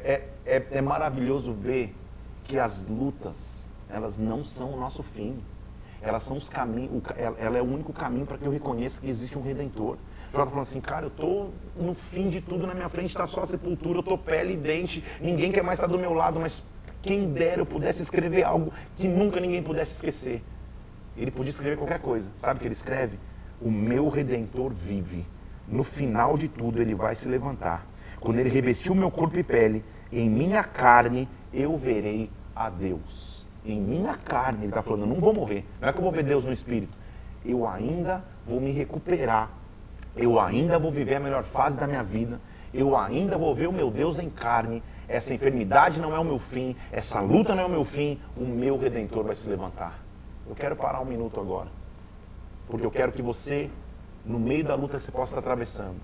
[0.46, 1.94] é, é, é maravilhoso ver
[2.44, 5.38] que as lutas, elas não são o nosso fim.
[6.02, 7.00] Elas são os caminhos,
[7.38, 9.96] ela é o único caminho para que eu reconheça que existe um redentor.
[10.32, 13.24] Jó está falando assim, cara, eu estou no fim de tudo, na minha frente está
[13.24, 16.40] só a sepultura, eu estou pele e dente, ninguém quer mais estar do meu lado,
[16.40, 16.62] mas
[17.02, 20.42] Quem dera eu pudesse escrever algo que nunca ninguém pudesse esquecer.
[21.16, 22.30] Ele podia escrever qualquer coisa.
[22.36, 23.18] Sabe o que ele escreve?
[23.60, 25.26] O meu redentor vive.
[25.66, 27.84] No final de tudo, ele vai se levantar.
[28.20, 33.41] Quando ele revestiu meu corpo e pele, em minha carne eu verei a Deus.
[33.64, 35.64] Em minha carne, ele está falando, eu não vou morrer.
[35.81, 36.96] Não é que eu vou ver Deus no espírito.
[37.44, 39.51] Eu ainda vou me recuperar.
[40.16, 42.40] Eu ainda vou viver a melhor fase da minha vida.
[42.75, 44.83] Eu ainda vou ver o meu Deus em carne.
[45.09, 46.75] Essa enfermidade não é o meu fim.
[46.90, 48.18] Essa luta não é o meu fim.
[48.37, 49.98] O meu redentor vai se levantar.
[50.48, 51.68] Eu quero parar um minuto agora.
[52.68, 53.70] Porque eu quero que você,
[54.25, 55.96] no meio da luta, você possa estar atravessando.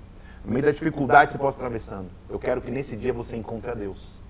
[0.44, 2.08] No meio da dificuldade, você possa estar atravessando.
[2.28, 4.20] Eu quero que nesse dia você encontre a Deus.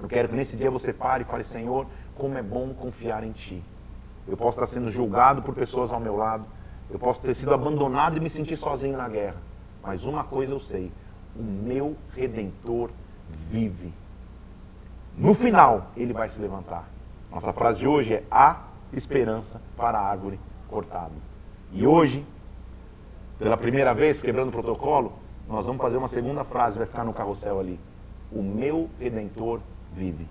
[0.00, 1.86] Eu quero que nesse dia você pare e fale: Senhor,
[2.22, 3.60] como é bom confiar em Ti.
[4.28, 6.44] Eu posso estar sendo julgado por pessoas ao meu lado.
[6.88, 9.38] Eu posso ter sido abandonado e me sentir sozinho na guerra.
[9.82, 10.92] Mas uma coisa eu sei:
[11.34, 12.90] o meu redentor
[13.50, 13.92] vive.
[15.18, 16.88] No final, ele vai se levantar.
[17.28, 21.10] Nossa frase de hoje é: há esperança para a árvore cortada.
[21.72, 22.24] E hoje,
[23.36, 25.12] pela primeira vez, quebrando o protocolo,
[25.48, 27.80] nós vamos fazer uma segunda frase, vai ficar no carrossel ali.
[28.30, 29.58] O meu redentor
[29.92, 30.28] vive.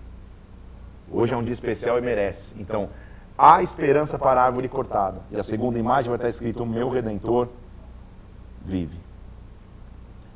[1.14, 2.56] Hoje é um dia especial e merece.
[2.58, 2.90] Então,
[3.38, 5.20] há esperança para a árvore cortada.
[5.30, 7.50] E a segunda imagem vai estar escrito: O meu redentor
[8.64, 8.98] vive.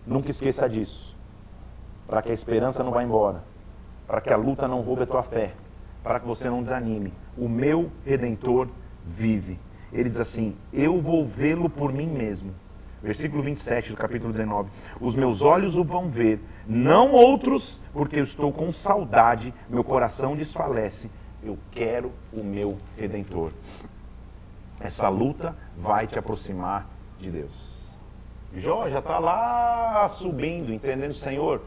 [0.06, 1.16] Nunca esqueça disso.
[2.08, 3.42] Para que a esperança não vá embora.
[4.06, 5.54] Para que a luta não roube a tua fé.
[6.04, 7.14] Para que você não desanime.
[7.38, 8.68] O meu redentor
[9.04, 9.58] vive.
[9.94, 12.54] Ele diz assim: Eu vou vê-lo por mim mesmo.
[13.02, 14.70] Versículo 27 do capítulo 19.
[15.00, 20.36] Os meus olhos o vão ver, não outros, porque eu estou com saudade, meu coração
[20.36, 21.10] desfalece.
[21.44, 23.52] Eu quero o meu redentor.
[24.80, 26.88] Essa luta vai te aproximar
[27.20, 27.98] de Deus.
[28.56, 31.62] Jó já está lá subindo, entendendo, Senhor,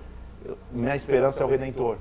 [0.73, 1.99] minha esperança é o redentor.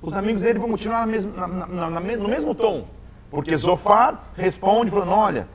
[0.00, 2.86] Os amigos dele vão continuar na na, na, no mesmo tom.
[3.30, 5.48] Porque Zofar responde falando: Olha,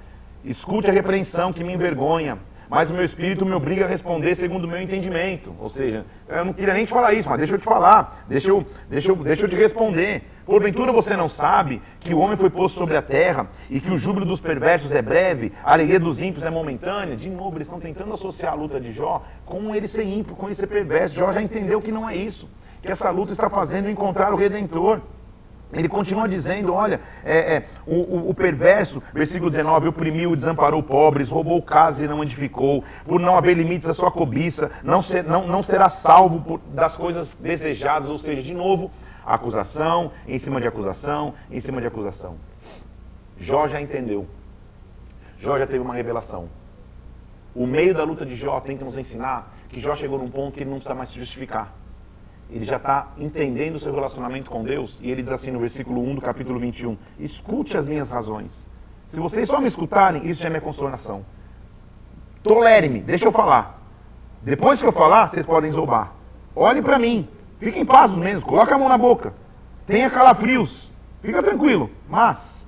[0.43, 2.37] escute a repreensão que me envergonha,
[2.73, 5.55] mas o meu espírito me obriga a responder segundo o meu entendimento.
[5.59, 8.49] Ou seja, eu não queria nem te falar isso, mas deixa eu te falar, deixa
[8.49, 10.23] eu, deixa eu, deixa eu te responder.
[10.43, 13.97] Porventura você não sabe que o homem foi posto sobre a terra e que o
[13.97, 17.15] júbilo dos perversos é breve, a alegria dos ímpios é momentânea?
[17.15, 20.47] De novo, eles estão tentando associar a luta de Jó com ele ser ímpio, com
[20.47, 21.13] ele ser perverso.
[21.13, 22.49] Jó já entendeu que não é isso,
[22.81, 24.99] que essa luta está fazendo encontrar o Redentor.
[25.73, 31.61] Ele continua dizendo: olha, é, é, o, o, perverso, versículo 19, oprimiu desamparou pobres, roubou
[31.61, 35.63] casa e não edificou, por não haver limites à sua cobiça, não, ser, não, não
[35.63, 38.91] será salvo por, das coisas desejadas, ou seja, de novo,
[39.25, 42.35] acusação, em cima de acusação, em cima de acusação.
[43.37, 44.27] Jó já entendeu.
[45.39, 46.47] Jó já teve uma revelação.
[47.55, 50.55] O meio da luta de Jó tem que nos ensinar que Jó chegou num ponto
[50.55, 51.82] que ele não precisa mais se justificar
[52.53, 56.03] ele já está entendendo o seu relacionamento com Deus, e ele diz assim no versículo
[56.03, 58.67] 1 do capítulo 21, escute as minhas razões.
[59.05, 61.25] Se vocês só me escutarem, isso já é minha consolação.
[62.43, 63.81] Tolere-me, deixa eu falar.
[64.43, 66.13] Depois que eu falar, vocês podem zombar.
[66.55, 67.27] Olhe para mim,
[67.59, 69.33] fique em paz menos, coloque a mão na boca.
[69.87, 71.89] Tenha calafrios, fica tranquilo.
[72.07, 72.67] Mas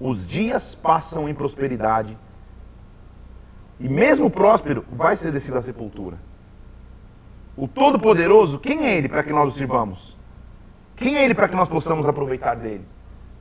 [0.00, 2.18] os dias passam em prosperidade,
[3.78, 6.18] e mesmo próspero vai ser descido à sepultura.
[7.56, 10.16] O Todo-Poderoso, quem é Ele para que nós o sirvamos?
[10.96, 12.84] Quem é Ele para que nós possamos aproveitar dele?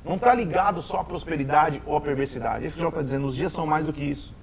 [0.05, 2.65] Não está ligado só à prosperidade ou à perversidade.
[2.65, 4.35] Isso que já está dizendo, os dias são mais do que isso.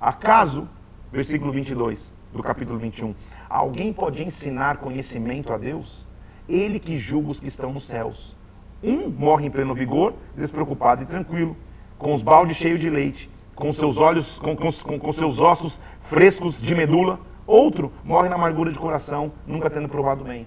[0.00, 0.68] Acaso,
[1.12, 3.14] versículo 22 do capítulo 21,
[3.48, 6.04] alguém pode ensinar conhecimento a Deus?
[6.48, 8.36] Ele que julga os que estão nos céus.
[8.82, 11.56] Um morre em pleno vigor, despreocupado e tranquilo,
[11.96, 16.60] com os baldes cheios de leite, com seus olhos, com, com, com seus ossos frescos
[16.60, 20.46] de medula Outro morre na amargura de coração, nunca tendo provado bem.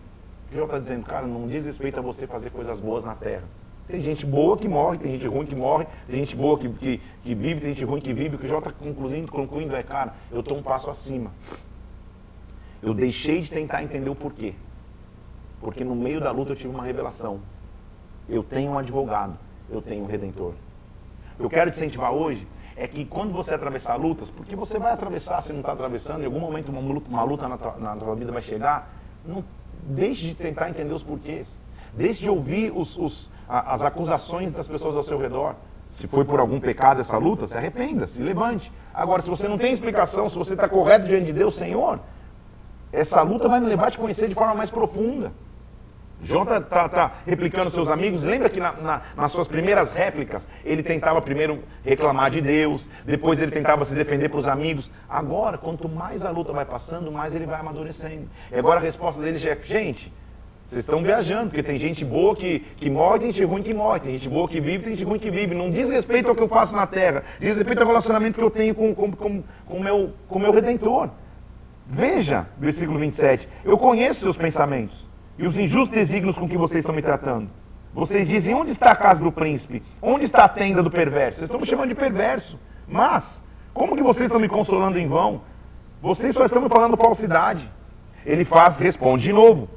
[0.49, 3.43] Que está dizendo, cara, não diz respeito a você fazer coisas boas na terra.
[3.87, 7.01] Tem gente boa que morre, tem gente ruim que morre, tem gente boa que, que,
[7.23, 8.35] que vive, tem gente ruim que vive.
[8.35, 11.31] O que Jó está concluindo, concluindo é, cara, eu estou um passo acima.
[12.81, 14.53] Eu deixei de tentar entender o porquê.
[15.61, 17.39] Porque no meio da luta eu tive uma revelação.
[18.27, 19.37] Eu tenho um advogado,
[19.69, 20.53] eu tenho um redentor.
[21.39, 22.45] Eu quero te incentivar hoje
[22.77, 26.25] é que quando você atravessar lutas, porque você vai atravessar se não está atravessando, em
[26.25, 28.93] algum momento uma luta, uma luta na, tua, na tua vida vai chegar,
[29.25, 29.43] não
[29.81, 31.57] deixe de tentar entender os porquês.
[31.93, 35.55] Deixe de ouvir os, os, as acusações das pessoas ao seu redor.
[35.87, 38.71] Se foi por algum pecado essa luta, se arrependa, se levante.
[38.93, 41.99] Agora, se você não tem explicação, se você está correto diante de Deus, Senhor,
[42.91, 45.31] essa luta vai me levar a te conhecer de forma mais profunda.
[46.21, 48.23] Está tá, tá replicando seus amigos.
[48.23, 53.39] Lembra que na, na, nas suas primeiras réplicas ele tentava primeiro reclamar de Deus, depois
[53.41, 54.91] ele tentava se defender para os amigos.
[55.07, 58.27] Agora, quanto mais a luta vai passando, mais ele vai amadurecendo.
[58.51, 60.11] E agora a resposta dele já é: gente,
[60.63, 63.99] Vocês estão viajando, porque tem gente boa que, que morre, tem gente ruim que morre,
[63.99, 65.53] tem gente boa que vive, tem gente ruim que vive.
[65.53, 68.49] Não diz respeito ao que eu faço na terra, diz respeito ao relacionamento que eu
[68.49, 71.09] tenho com o com, com, com meu, com meu Redentor.
[71.85, 73.47] Veja, versículo 27.
[73.63, 75.06] Eu conheço seus pensamentos
[75.37, 77.49] e os injustos desígnios com que vocês estão me tratando.
[77.93, 79.83] Vocês dizem: onde está a casa do príncipe?
[80.01, 81.39] Onde está a tenda do perverso?
[81.39, 82.59] Vocês estão me chamando de perverso.
[82.87, 85.41] Mas, como que vocês estão me consolando em vão?
[86.01, 87.69] Vocês só estão me falando falsidade.
[88.25, 89.69] Ele faz, responde de novo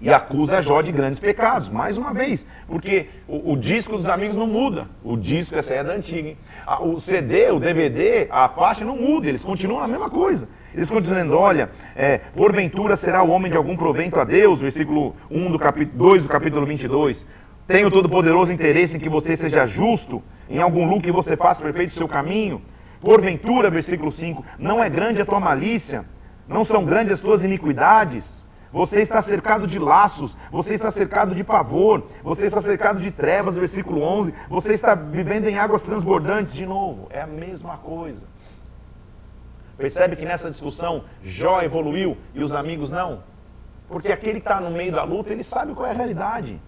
[0.00, 4.36] e acusa Jó de grandes pecados, mais uma vez, porque o, o, disco dos amigos
[4.36, 4.88] não muda.
[5.02, 6.38] O disco, essa é da antiga, hein?
[6.80, 10.48] O CD, o DVD, a faixa não muda, eles continuam a mesma coisa.
[10.76, 15.50] Continuam dizendo: olha, é, porventura será o homem de algum provento a Deus, versículo 1
[15.50, 17.26] do capítulo 2 do capítulo 22.
[17.66, 21.90] Tenho todo-poderoso interesse em que você seja justo, em algum lucro que você faça perfeito
[21.90, 22.60] o seu caminho.
[23.00, 26.04] Porventura, versículo 5, não é grande a tua malícia,
[26.46, 28.46] não são grandes as tuas iniquidades.
[28.72, 33.56] Você está cercado de laços, você está cercado de pavor, você está cercado de trevas,
[33.56, 34.34] versículo 11.
[34.50, 37.06] Você está vivendo em águas transbordantes de novo.
[37.10, 38.26] É a mesma coisa.
[39.76, 43.20] Percebe que nessa discussão Jó evoluiu e os amigos não?
[43.88, 46.60] Porque aquele que está no meio da luta, ele sabe qual é a realidade.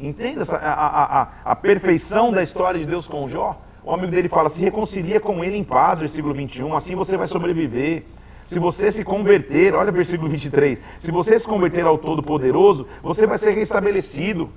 [0.00, 3.60] Entenda essa, a, a, a, perfeição da história de Deus com Jó?
[3.84, 7.28] O amigo dele fala: se reconcilia com ele em paz, versículo 21, assim você vai
[7.28, 8.04] sobreviver.
[8.44, 13.38] Se você se converter, olha versículo 23, se você se converter ao Todo-Poderoso, você vai
[13.38, 14.50] ser restabelecido.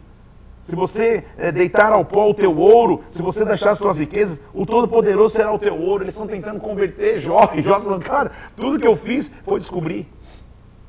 [0.70, 4.40] Se você é, deitar ao pó o teu ouro, se você deixar as tuas riquezas,
[4.54, 6.04] o Todo-Poderoso será o teu ouro.
[6.04, 7.50] Eles estão tentando converter Jó.
[7.56, 10.08] E Jó falando, cara, tudo que eu fiz foi descobrir.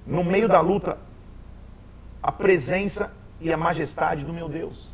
[0.06, 0.98] No meio da luta,
[2.22, 4.92] a presença e a majestade do meu Deus.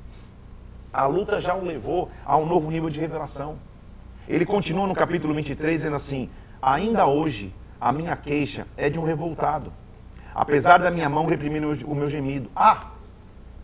[0.92, 3.56] A luta já o levou a um novo nível de revelação.
[4.28, 6.30] Ele continua no capítulo 23 dizendo assim:
[6.62, 9.72] Ainda hoje a minha queixa é de um revoltado.
[10.32, 12.48] Apesar da minha mão reprimir o meu gemido.
[12.54, 12.92] Ah!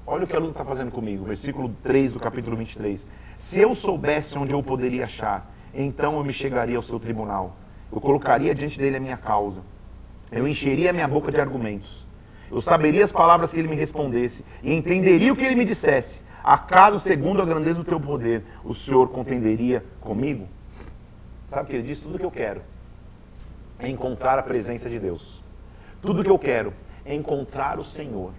[0.07, 1.25] Olha o que a luta está fazendo comigo.
[1.25, 3.07] Versículo 3 do capítulo 23.
[3.37, 7.57] Se eu soubesse onde eu poderia achar, então eu me chegaria ao seu tribunal.
[7.91, 9.63] Eu colocaria diante dele a minha causa.
[10.31, 12.07] Eu encheria a minha boca de argumentos.
[12.51, 16.21] Eu saberia as palavras que ele me respondesse e entenderia o que ele me dissesse.
[16.43, 20.49] Acaso, segundo a grandeza do teu poder, o Senhor contenderia comigo?
[21.47, 22.01] Sabe o que ele diz?
[22.01, 22.63] Tudo o que eu quero
[23.79, 25.43] é encontrar a presença de Deus.
[26.01, 28.33] Tudo que eu quero é encontrar o Senhor.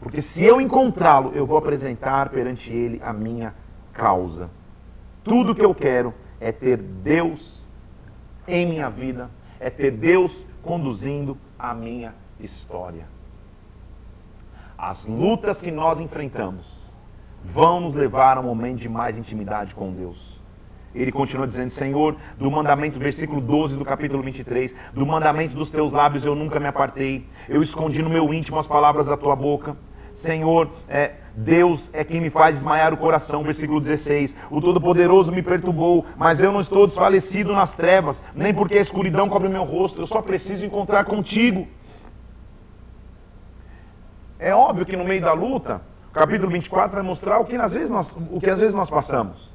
[0.00, 3.54] Porque se eu encontrá-lo, eu vou apresentar perante Ele a minha
[3.92, 4.50] causa.
[5.24, 7.68] Tudo que eu quero é ter Deus
[8.46, 9.30] em minha vida,
[9.60, 13.06] é ter Deus conduzindo a minha história.
[14.76, 16.96] As lutas que nós enfrentamos
[17.44, 20.40] vão nos levar a um momento de mais intimidade com Deus.
[20.94, 25.92] Ele continua dizendo: Senhor, do mandamento, versículo 12 do capítulo 23, do mandamento dos teus
[25.92, 29.76] lábios eu nunca me apartei, eu escondi no meu íntimo as palavras da tua boca.
[30.10, 34.34] Senhor, é, Deus é quem me faz desmaiar o coração, versículo 16.
[34.50, 39.28] O Todo-Poderoso me perturbou, mas eu não estou desfalecido nas trevas, nem porque a escuridão
[39.28, 41.66] cobre meu rosto, eu só preciso encontrar contigo.
[44.38, 47.72] É óbvio que no meio da luta, o capítulo 24 vai mostrar o que às
[47.72, 49.52] vezes nós, o que às vezes nós passamos.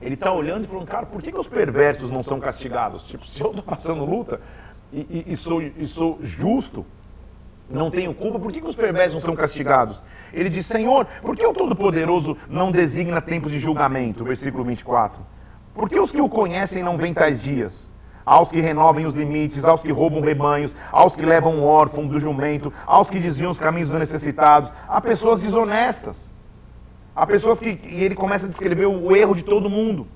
[0.00, 3.06] Ele está olhando e falando, cara, por que, que os perversos não são castigados?
[3.06, 4.40] Tipo, se eu estou passando luta
[4.90, 6.86] e, e, e, sou, e sou justo,
[7.70, 10.02] não tenho culpa, por que, que os perversos não são castigados?
[10.32, 14.24] Ele diz, Senhor, por que o Todo-Poderoso não designa tempos de julgamento?
[14.24, 15.22] Versículo 24.
[15.72, 17.90] Por que os que o conhecem não vêm tais dias?
[18.26, 22.18] Aos que renovem os limites, aos que roubam rebanhos, aos que levam o órfão do
[22.18, 26.30] jumento, aos que desviam os caminhos dos necessitados, a pessoas desonestas.
[27.14, 30.06] Há pessoas que e ele começa a descrever o erro de todo mundo.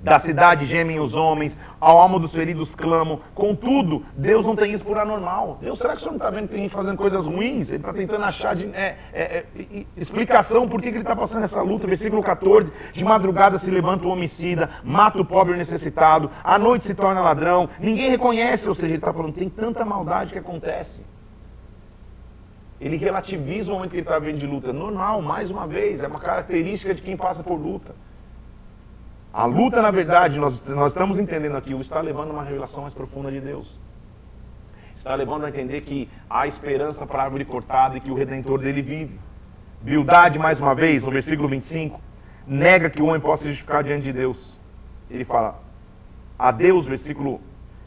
[0.00, 3.20] Da cidade gemem os homens, ao alma dos feridos clamam.
[3.34, 5.58] Contudo, Deus não tem isso por anormal.
[5.60, 7.70] Deus, será que o senhor não está vendo que tem gente fazendo coisas ruins?
[7.70, 11.44] Ele está tentando achar de, é, é, é, explicação por que, que ele está passando
[11.44, 11.88] essa luta.
[11.88, 16.94] Versículo 14: De madrugada se levanta o homicida, mata o pobre necessitado, à noite se
[16.94, 18.68] torna ladrão, ninguém reconhece.
[18.68, 21.02] Ou seja, ele está falando, tem tanta maldade que acontece.
[22.80, 24.72] Ele relativiza o momento que ele está vivendo de luta.
[24.72, 27.94] Normal, mais uma vez, é uma característica de quem passa por luta.
[29.32, 32.82] A luta, na verdade, nós, nós estamos entendendo aqui, o está levando a uma revelação
[32.82, 33.80] mais profunda de Deus.
[34.92, 38.58] Está levando a entender que há esperança para a árvore cortada e que o redentor
[38.58, 39.20] dele vive.
[39.80, 42.00] Bildade, mais uma vez, no versículo 25,
[42.46, 44.58] nega que o homem possa justificar diante de Deus.
[45.08, 45.62] Ele fala,
[46.38, 47.40] a Deus, versículo,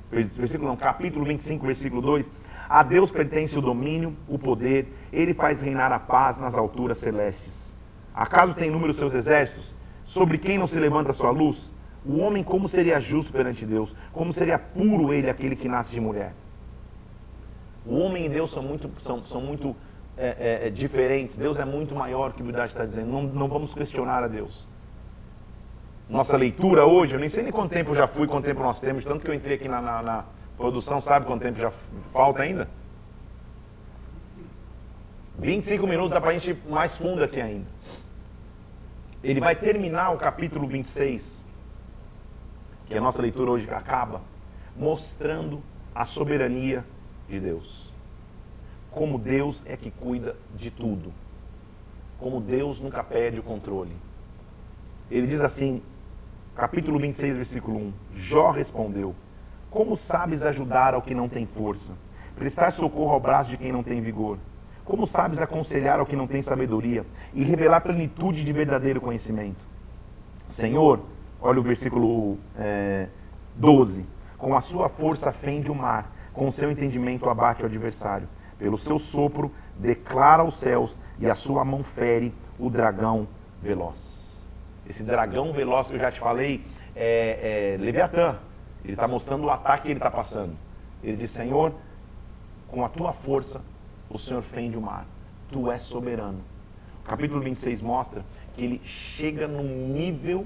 [0.10, 2.32] versículo não, capítulo 25, versículo 2,
[2.70, 7.76] a Deus pertence o domínio, o poder, ele faz reinar a paz nas alturas celestes.
[8.14, 9.76] Acaso tem número seus exércitos?
[10.04, 11.74] Sobre quem não se levanta sua luz?
[12.06, 13.96] O homem como seria justo perante Deus?
[14.12, 16.34] Como seria puro ele aquele que nasce de mulher?
[17.86, 19.76] O homem e Deus são muito, são, são muito
[20.18, 21.38] é, é, é diferentes.
[21.38, 23.12] Deus é muito maior que o Bidade está dizendo.
[23.12, 24.68] Não, não vamos questionar a Deus.
[26.10, 29.06] Nossa leitura hoje, eu nem sei nem quanto tempo já fui, quanto tempo nós temos,
[29.06, 30.26] tanto que eu entrei aqui na, na, na
[30.58, 31.72] produção, sabe quanto tempo já
[32.12, 32.68] falta ainda?
[35.40, 37.66] 25 minutos dá para a gente ir mais fundo aqui ainda.
[39.24, 41.46] Ele vai terminar o capítulo 26,
[42.88, 44.22] que a nossa leitura hoje acaba,
[44.76, 45.62] mostrando
[45.94, 46.84] a soberania
[47.30, 47.94] de Deus.
[48.90, 51.14] Como Deus é que cuida de tudo.
[52.20, 53.96] Como Deus nunca perde o controle.
[55.10, 55.84] Ele diz assim,
[56.56, 59.16] capítulo 26, versículo 1: Jó respondeu:
[59.70, 61.94] Como sabes ajudar ao que não tem força?
[62.36, 64.40] Prestar socorro ao braço de quem não tem vigor?
[64.92, 69.64] Como sabes aconselhar ao que não tem sabedoria e revelar plenitude de verdadeiro conhecimento?
[70.46, 71.00] Senhor,
[71.42, 73.08] olha o versículo é,
[73.56, 74.06] 12:
[74.38, 78.28] Com a sua força fende o mar com o seu entendimento abate o adversário.
[78.60, 83.30] Pelo seu sopro declara os céus e a sua mão fere o dragão
[83.64, 84.46] veloz.
[84.86, 88.40] Esse dragão veloz que eu já te falei é, é Leviatã.
[88.84, 90.54] Ele está mostrando o ataque que ele está passando.
[91.02, 91.72] Ele diz: Senhor,
[92.68, 93.62] com a tua força,
[94.14, 95.06] o Senhor fende o mar.
[95.52, 96.40] Tu és soberano.
[97.04, 100.46] O capítulo 26 mostra que ele chega num nível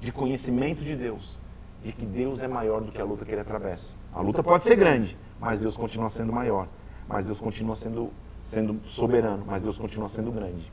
[0.00, 1.40] de conhecimento de Deus
[1.82, 3.96] de que Deus é maior do que a luta que ele atravessa.
[4.12, 6.68] A luta pode ser grande, mas Deus continua sendo maior.
[7.08, 10.70] Mas Deus continua sendo, sendo soberano, mas Deus continua sendo grande.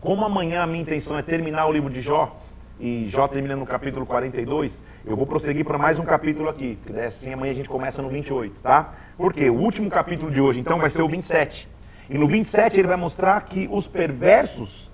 [0.00, 2.36] Como amanhã a minha intenção é terminar o livro de Jó,
[2.82, 6.98] e Jó termina no capítulo 42, eu vou prosseguir para mais um capítulo aqui, porque
[6.98, 8.94] assim amanhã a gente começa no 28, tá?
[9.16, 11.68] Porque o último capítulo de hoje, então, vai ser o 27.
[12.10, 14.90] E no 27 ele vai mostrar que os perversos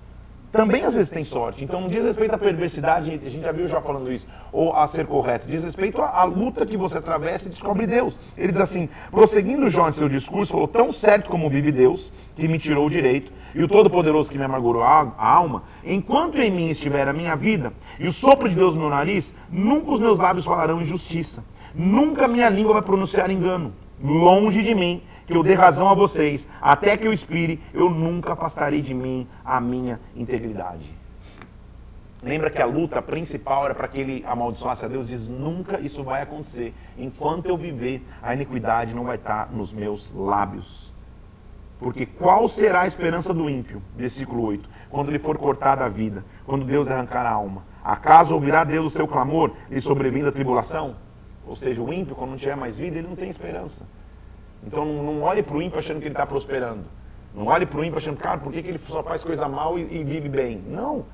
[0.51, 1.63] também às vezes tem sorte.
[1.63, 4.87] Então não diz respeito à perversidade, a gente já viu já falando isso, ou a
[4.87, 8.17] ser correto, diz respeito à, à luta que você atravessa e descobre Deus.
[8.37, 12.47] Ele diz assim, prosseguindo Jó em seu discurso, falou, tão certo como vive Deus, que
[12.47, 16.51] me tirou o direito, e o Todo-Poderoso que me amargurou a, a alma, enquanto em
[16.51, 19.99] mim estiver a minha vida, e o sopro de Deus no meu nariz, nunca os
[19.99, 21.43] meus lábios falarão injustiça,
[21.73, 26.49] nunca minha língua vai pronunciar engano, longe de mim que eu dê razão a vocês,
[26.59, 30.97] até que eu expire, eu nunca afastarei de mim a minha integridade.
[32.21, 35.07] Lembra que a luta principal era para que ele amaldiçoasse a Deus?
[35.07, 36.73] Diz: nunca isso vai acontecer.
[36.97, 40.91] Enquanto eu viver, a iniquidade não vai estar nos meus lábios.
[41.79, 43.81] Porque qual será a esperança do ímpio?
[43.95, 44.67] Versículo 8.
[44.89, 47.63] Quando ele for cortado a vida, quando Deus arrancar a alma.
[47.83, 50.95] Acaso ouvirá Deus o seu clamor e sobrevindo a tribulação?
[51.47, 53.85] Ou seja, o ímpio, quando não tiver mais vida, ele não tem esperança.
[54.65, 56.85] Então não, não olhe para o ímpio achando que ele está prosperando.
[57.33, 59.77] Não olhe para o ímpio achando, cara, por que, que ele só faz coisa mal
[59.77, 60.63] e, e vive bem?
[60.67, 61.05] Não.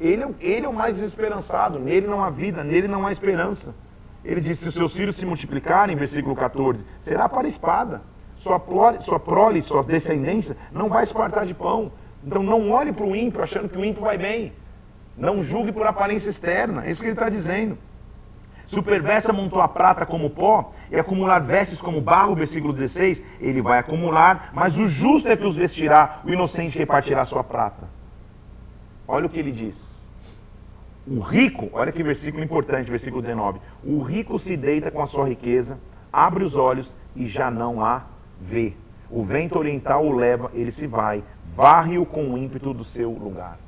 [0.00, 1.78] Ele, é ele é o mais desesperançado.
[1.78, 3.74] Nele não há vida, nele não há esperança.
[4.24, 8.02] Ele disse: se os seus filhos se multiplicarem, versículo 14, será para espada.
[8.34, 11.92] Sua prole, sua prole, sua descendência não vai se fartar de pão.
[12.24, 14.52] Então não olhe para o ímpio achando que o ímpio vai bem.
[15.16, 16.86] Não julgue por aparência externa.
[16.86, 17.76] É isso que ele está dizendo.
[18.84, 23.80] Perverso amontou a prata como pó e acumular vestes como barro, versículo 16, ele vai
[23.80, 27.88] acumular, mas o justo é que os vestirá, o inocente repartirá sua prata.
[29.08, 30.08] Olha o que ele diz.
[31.04, 33.58] O rico, olha que versículo importante, versículo 19.
[33.82, 35.76] O rico se deita com a sua riqueza,
[36.12, 38.04] abre os olhos e já não a
[38.40, 38.74] vê.
[39.10, 41.24] O vento oriental o leva, ele se vai,
[41.56, 43.58] varre-o com o ímpeto do seu lugar.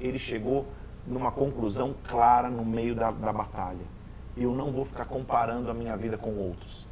[0.00, 0.68] Ele chegou
[1.04, 3.95] numa conclusão clara no meio da, da batalha
[4.36, 6.86] eu não vou ficar comparando a minha vida com outros.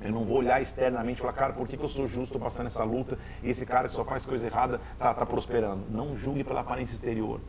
[0.00, 2.66] Eu não vou olhar externamente e falar, cara, por que, que eu sou justo passando
[2.66, 5.84] essa luta e esse cara que só faz coisa errada está tá prosperando?
[5.88, 7.40] Não julgue pela aparência exterior.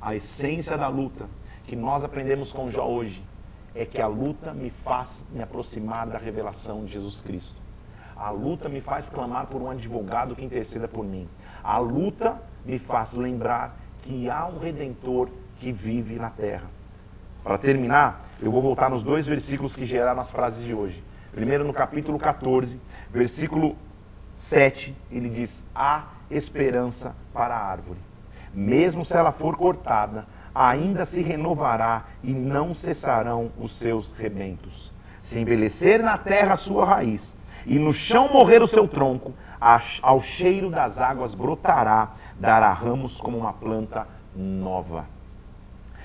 [0.00, 1.28] A essência da luta
[1.64, 3.22] que nós aprendemos com Jó hoje
[3.74, 7.60] é que a luta me faz me aproximar da revelação de Jesus Cristo.
[8.16, 11.28] A luta me faz clamar por um advogado que interceda por mim.
[11.62, 15.28] A luta me faz lembrar que há um redentor
[15.58, 16.75] que vive na terra.
[17.46, 21.00] Para terminar, eu vou voltar nos dois versículos que geraram as frases de hoje.
[21.30, 22.76] Primeiro, no capítulo 14,
[23.08, 23.76] versículo
[24.32, 28.00] 7, ele diz: Há esperança para a árvore.
[28.52, 34.92] Mesmo se ela for cortada, ainda se renovará e não cessarão os seus rebentos.
[35.20, 39.32] Se envelhecer na terra a sua raiz, e no chão morrer o seu tronco,
[40.02, 45.14] ao cheiro das águas brotará, dará ramos como uma planta nova.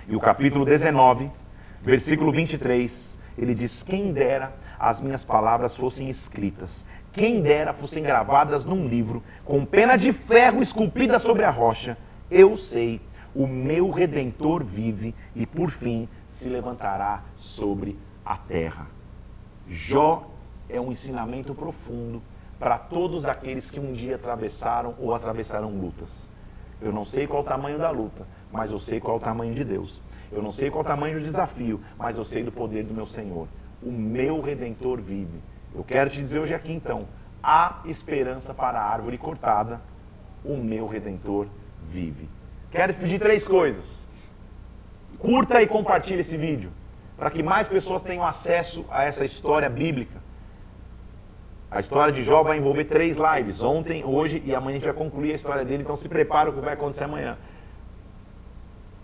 [0.07, 1.29] E o capítulo 19,
[1.81, 8.65] versículo 23, ele diz: Quem dera as minhas palavras fossem escritas, quem dera fossem gravadas
[8.65, 11.97] num livro, com pena de ferro esculpida sobre a rocha.
[12.29, 13.01] Eu sei,
[13.35, 18.87] o meu redentor vive e por fim se levantará sobre a terra.
[19.67, 20.29] Jó
[20.67, 22.21] é um ensinamento profundo
[22.59, 26.29] para todos aqueles que um dia atravessaram ou atravessarão lutas.
[26.81, 29.53] Eu não sei qual o tamanho da luta, mas eu sei qual é o tamanho
[29.53, 30.01] de Deus.
[30.31, 33.05] Eu não sei qual o tamanho do desafio, mas eu sei do poder do meu
[33.05, 33.47] Senhor.
[33.81, 35.41] O meu redentor vive.
[35.73, 37.07] Eu quero te dizer hoje aqui então:
[37.41, 39.81] há esperança para a árvore cortada,
[40.43, 41.47] o meu redentor
[41.89, 42.29] vive.
[42.69, 44.07] Quero te pedir três coisas.
[45.19, 46.71] Curta e compartilhe esse vídeo,
[47.17, 50.19] para que mais pessoas tenham acesso a essa história bíblica.
[51.69, 54.93] A história de Jó vai envolver três lives, ontem, hoje e amanhã a gente vai
[54.93, 57.37] concluir a história dele, então se prepara o que vai acontecer amanhã.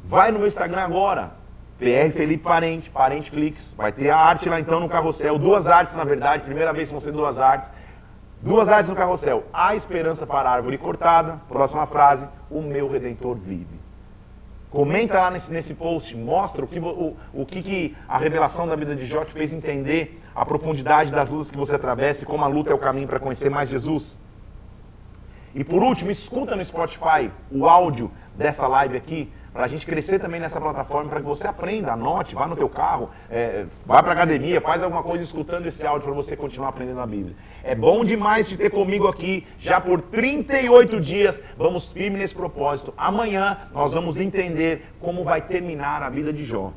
[0.07, 1.31] Vai no meu Instagram agora,
[1.77, 5.95] PR Felipe Parente, Parente Flix, vai ter a arte lá então no carrossel, duas artes
[5.95, 7.69] na verdade, primeira vez que vão ser duas artes.
[8.41, 9.43] Duas artes no carrossel.
[9.51, 11.41] Há esperança para a árvore cortada.
[11.49, 12.27] Próxima frase.
[12.49, 13.75] O meu redentor vive.
[14.69, 18.75] Comenta lá nesse, nesse post, mostra o que, o, o que, que a revelação da
[18.75, 22.45] vida de Jó te fez entender, a profundidade das lutas que você atravessa e como
[22.45, 24.17] a luta é o caminho para conhecer mais Jesus.
[25.55, 30.19] E por último, escuta no Spotify o áudio dessa live aqui, para a gente crescer
[30.19, 34.11] também nessa plataforma, para que você aprenda, anote, vá no teu carro, é, vá para
[34.11, 37.35] academia, faz alguma coisa escutando esse áudio para você continuar aprendendo a Bíblia.
[37.63, 42.93] É bom demais te ter comigo aqui, já por 38 dias, vamos firme nesse propósito.
[42.95, 46.71] Amanhã nós vamos entender como vai terminar a vida de Jó.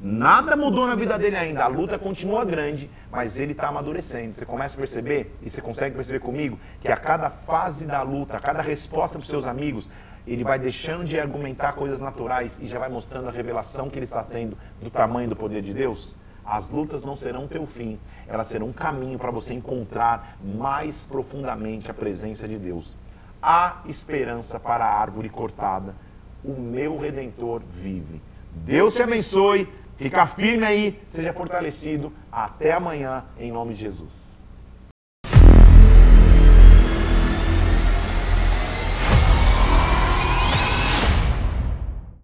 [0.00, 4.32] Nada mudou na vida dele ainda, a luta continua grande, mas ele está amadurecendo.
[4.32, 8.38] Você começa a perceber, e você consegue perceber comigo, que a cada fase da luta,
[8.38, 9.90] a cada resposta para os seus amigos,
[10.26, 14.04] ele vai deixando de argumentar coisas naturais e já vai mostrando a revelação que ele
[14.04, 16.16] está tendo do tamanho do poder de Deus?
[16.44, 21.90] As lutas não serão teu fim, elas serão um caminho para você encontrar mais profundamente
[21.90, 22.96] a presença de Deus.
[23.42, 25.94] Há esperança para a árvore cortada.
[26.44, 28.20] O meu redentor vive.
[28.52, 29.68] Deus te abençoe.
[29.96, 32.12] Fica firme aí, seja fortalecido.
[32.32, 34.29] Até amanhã, em nome de Jesus.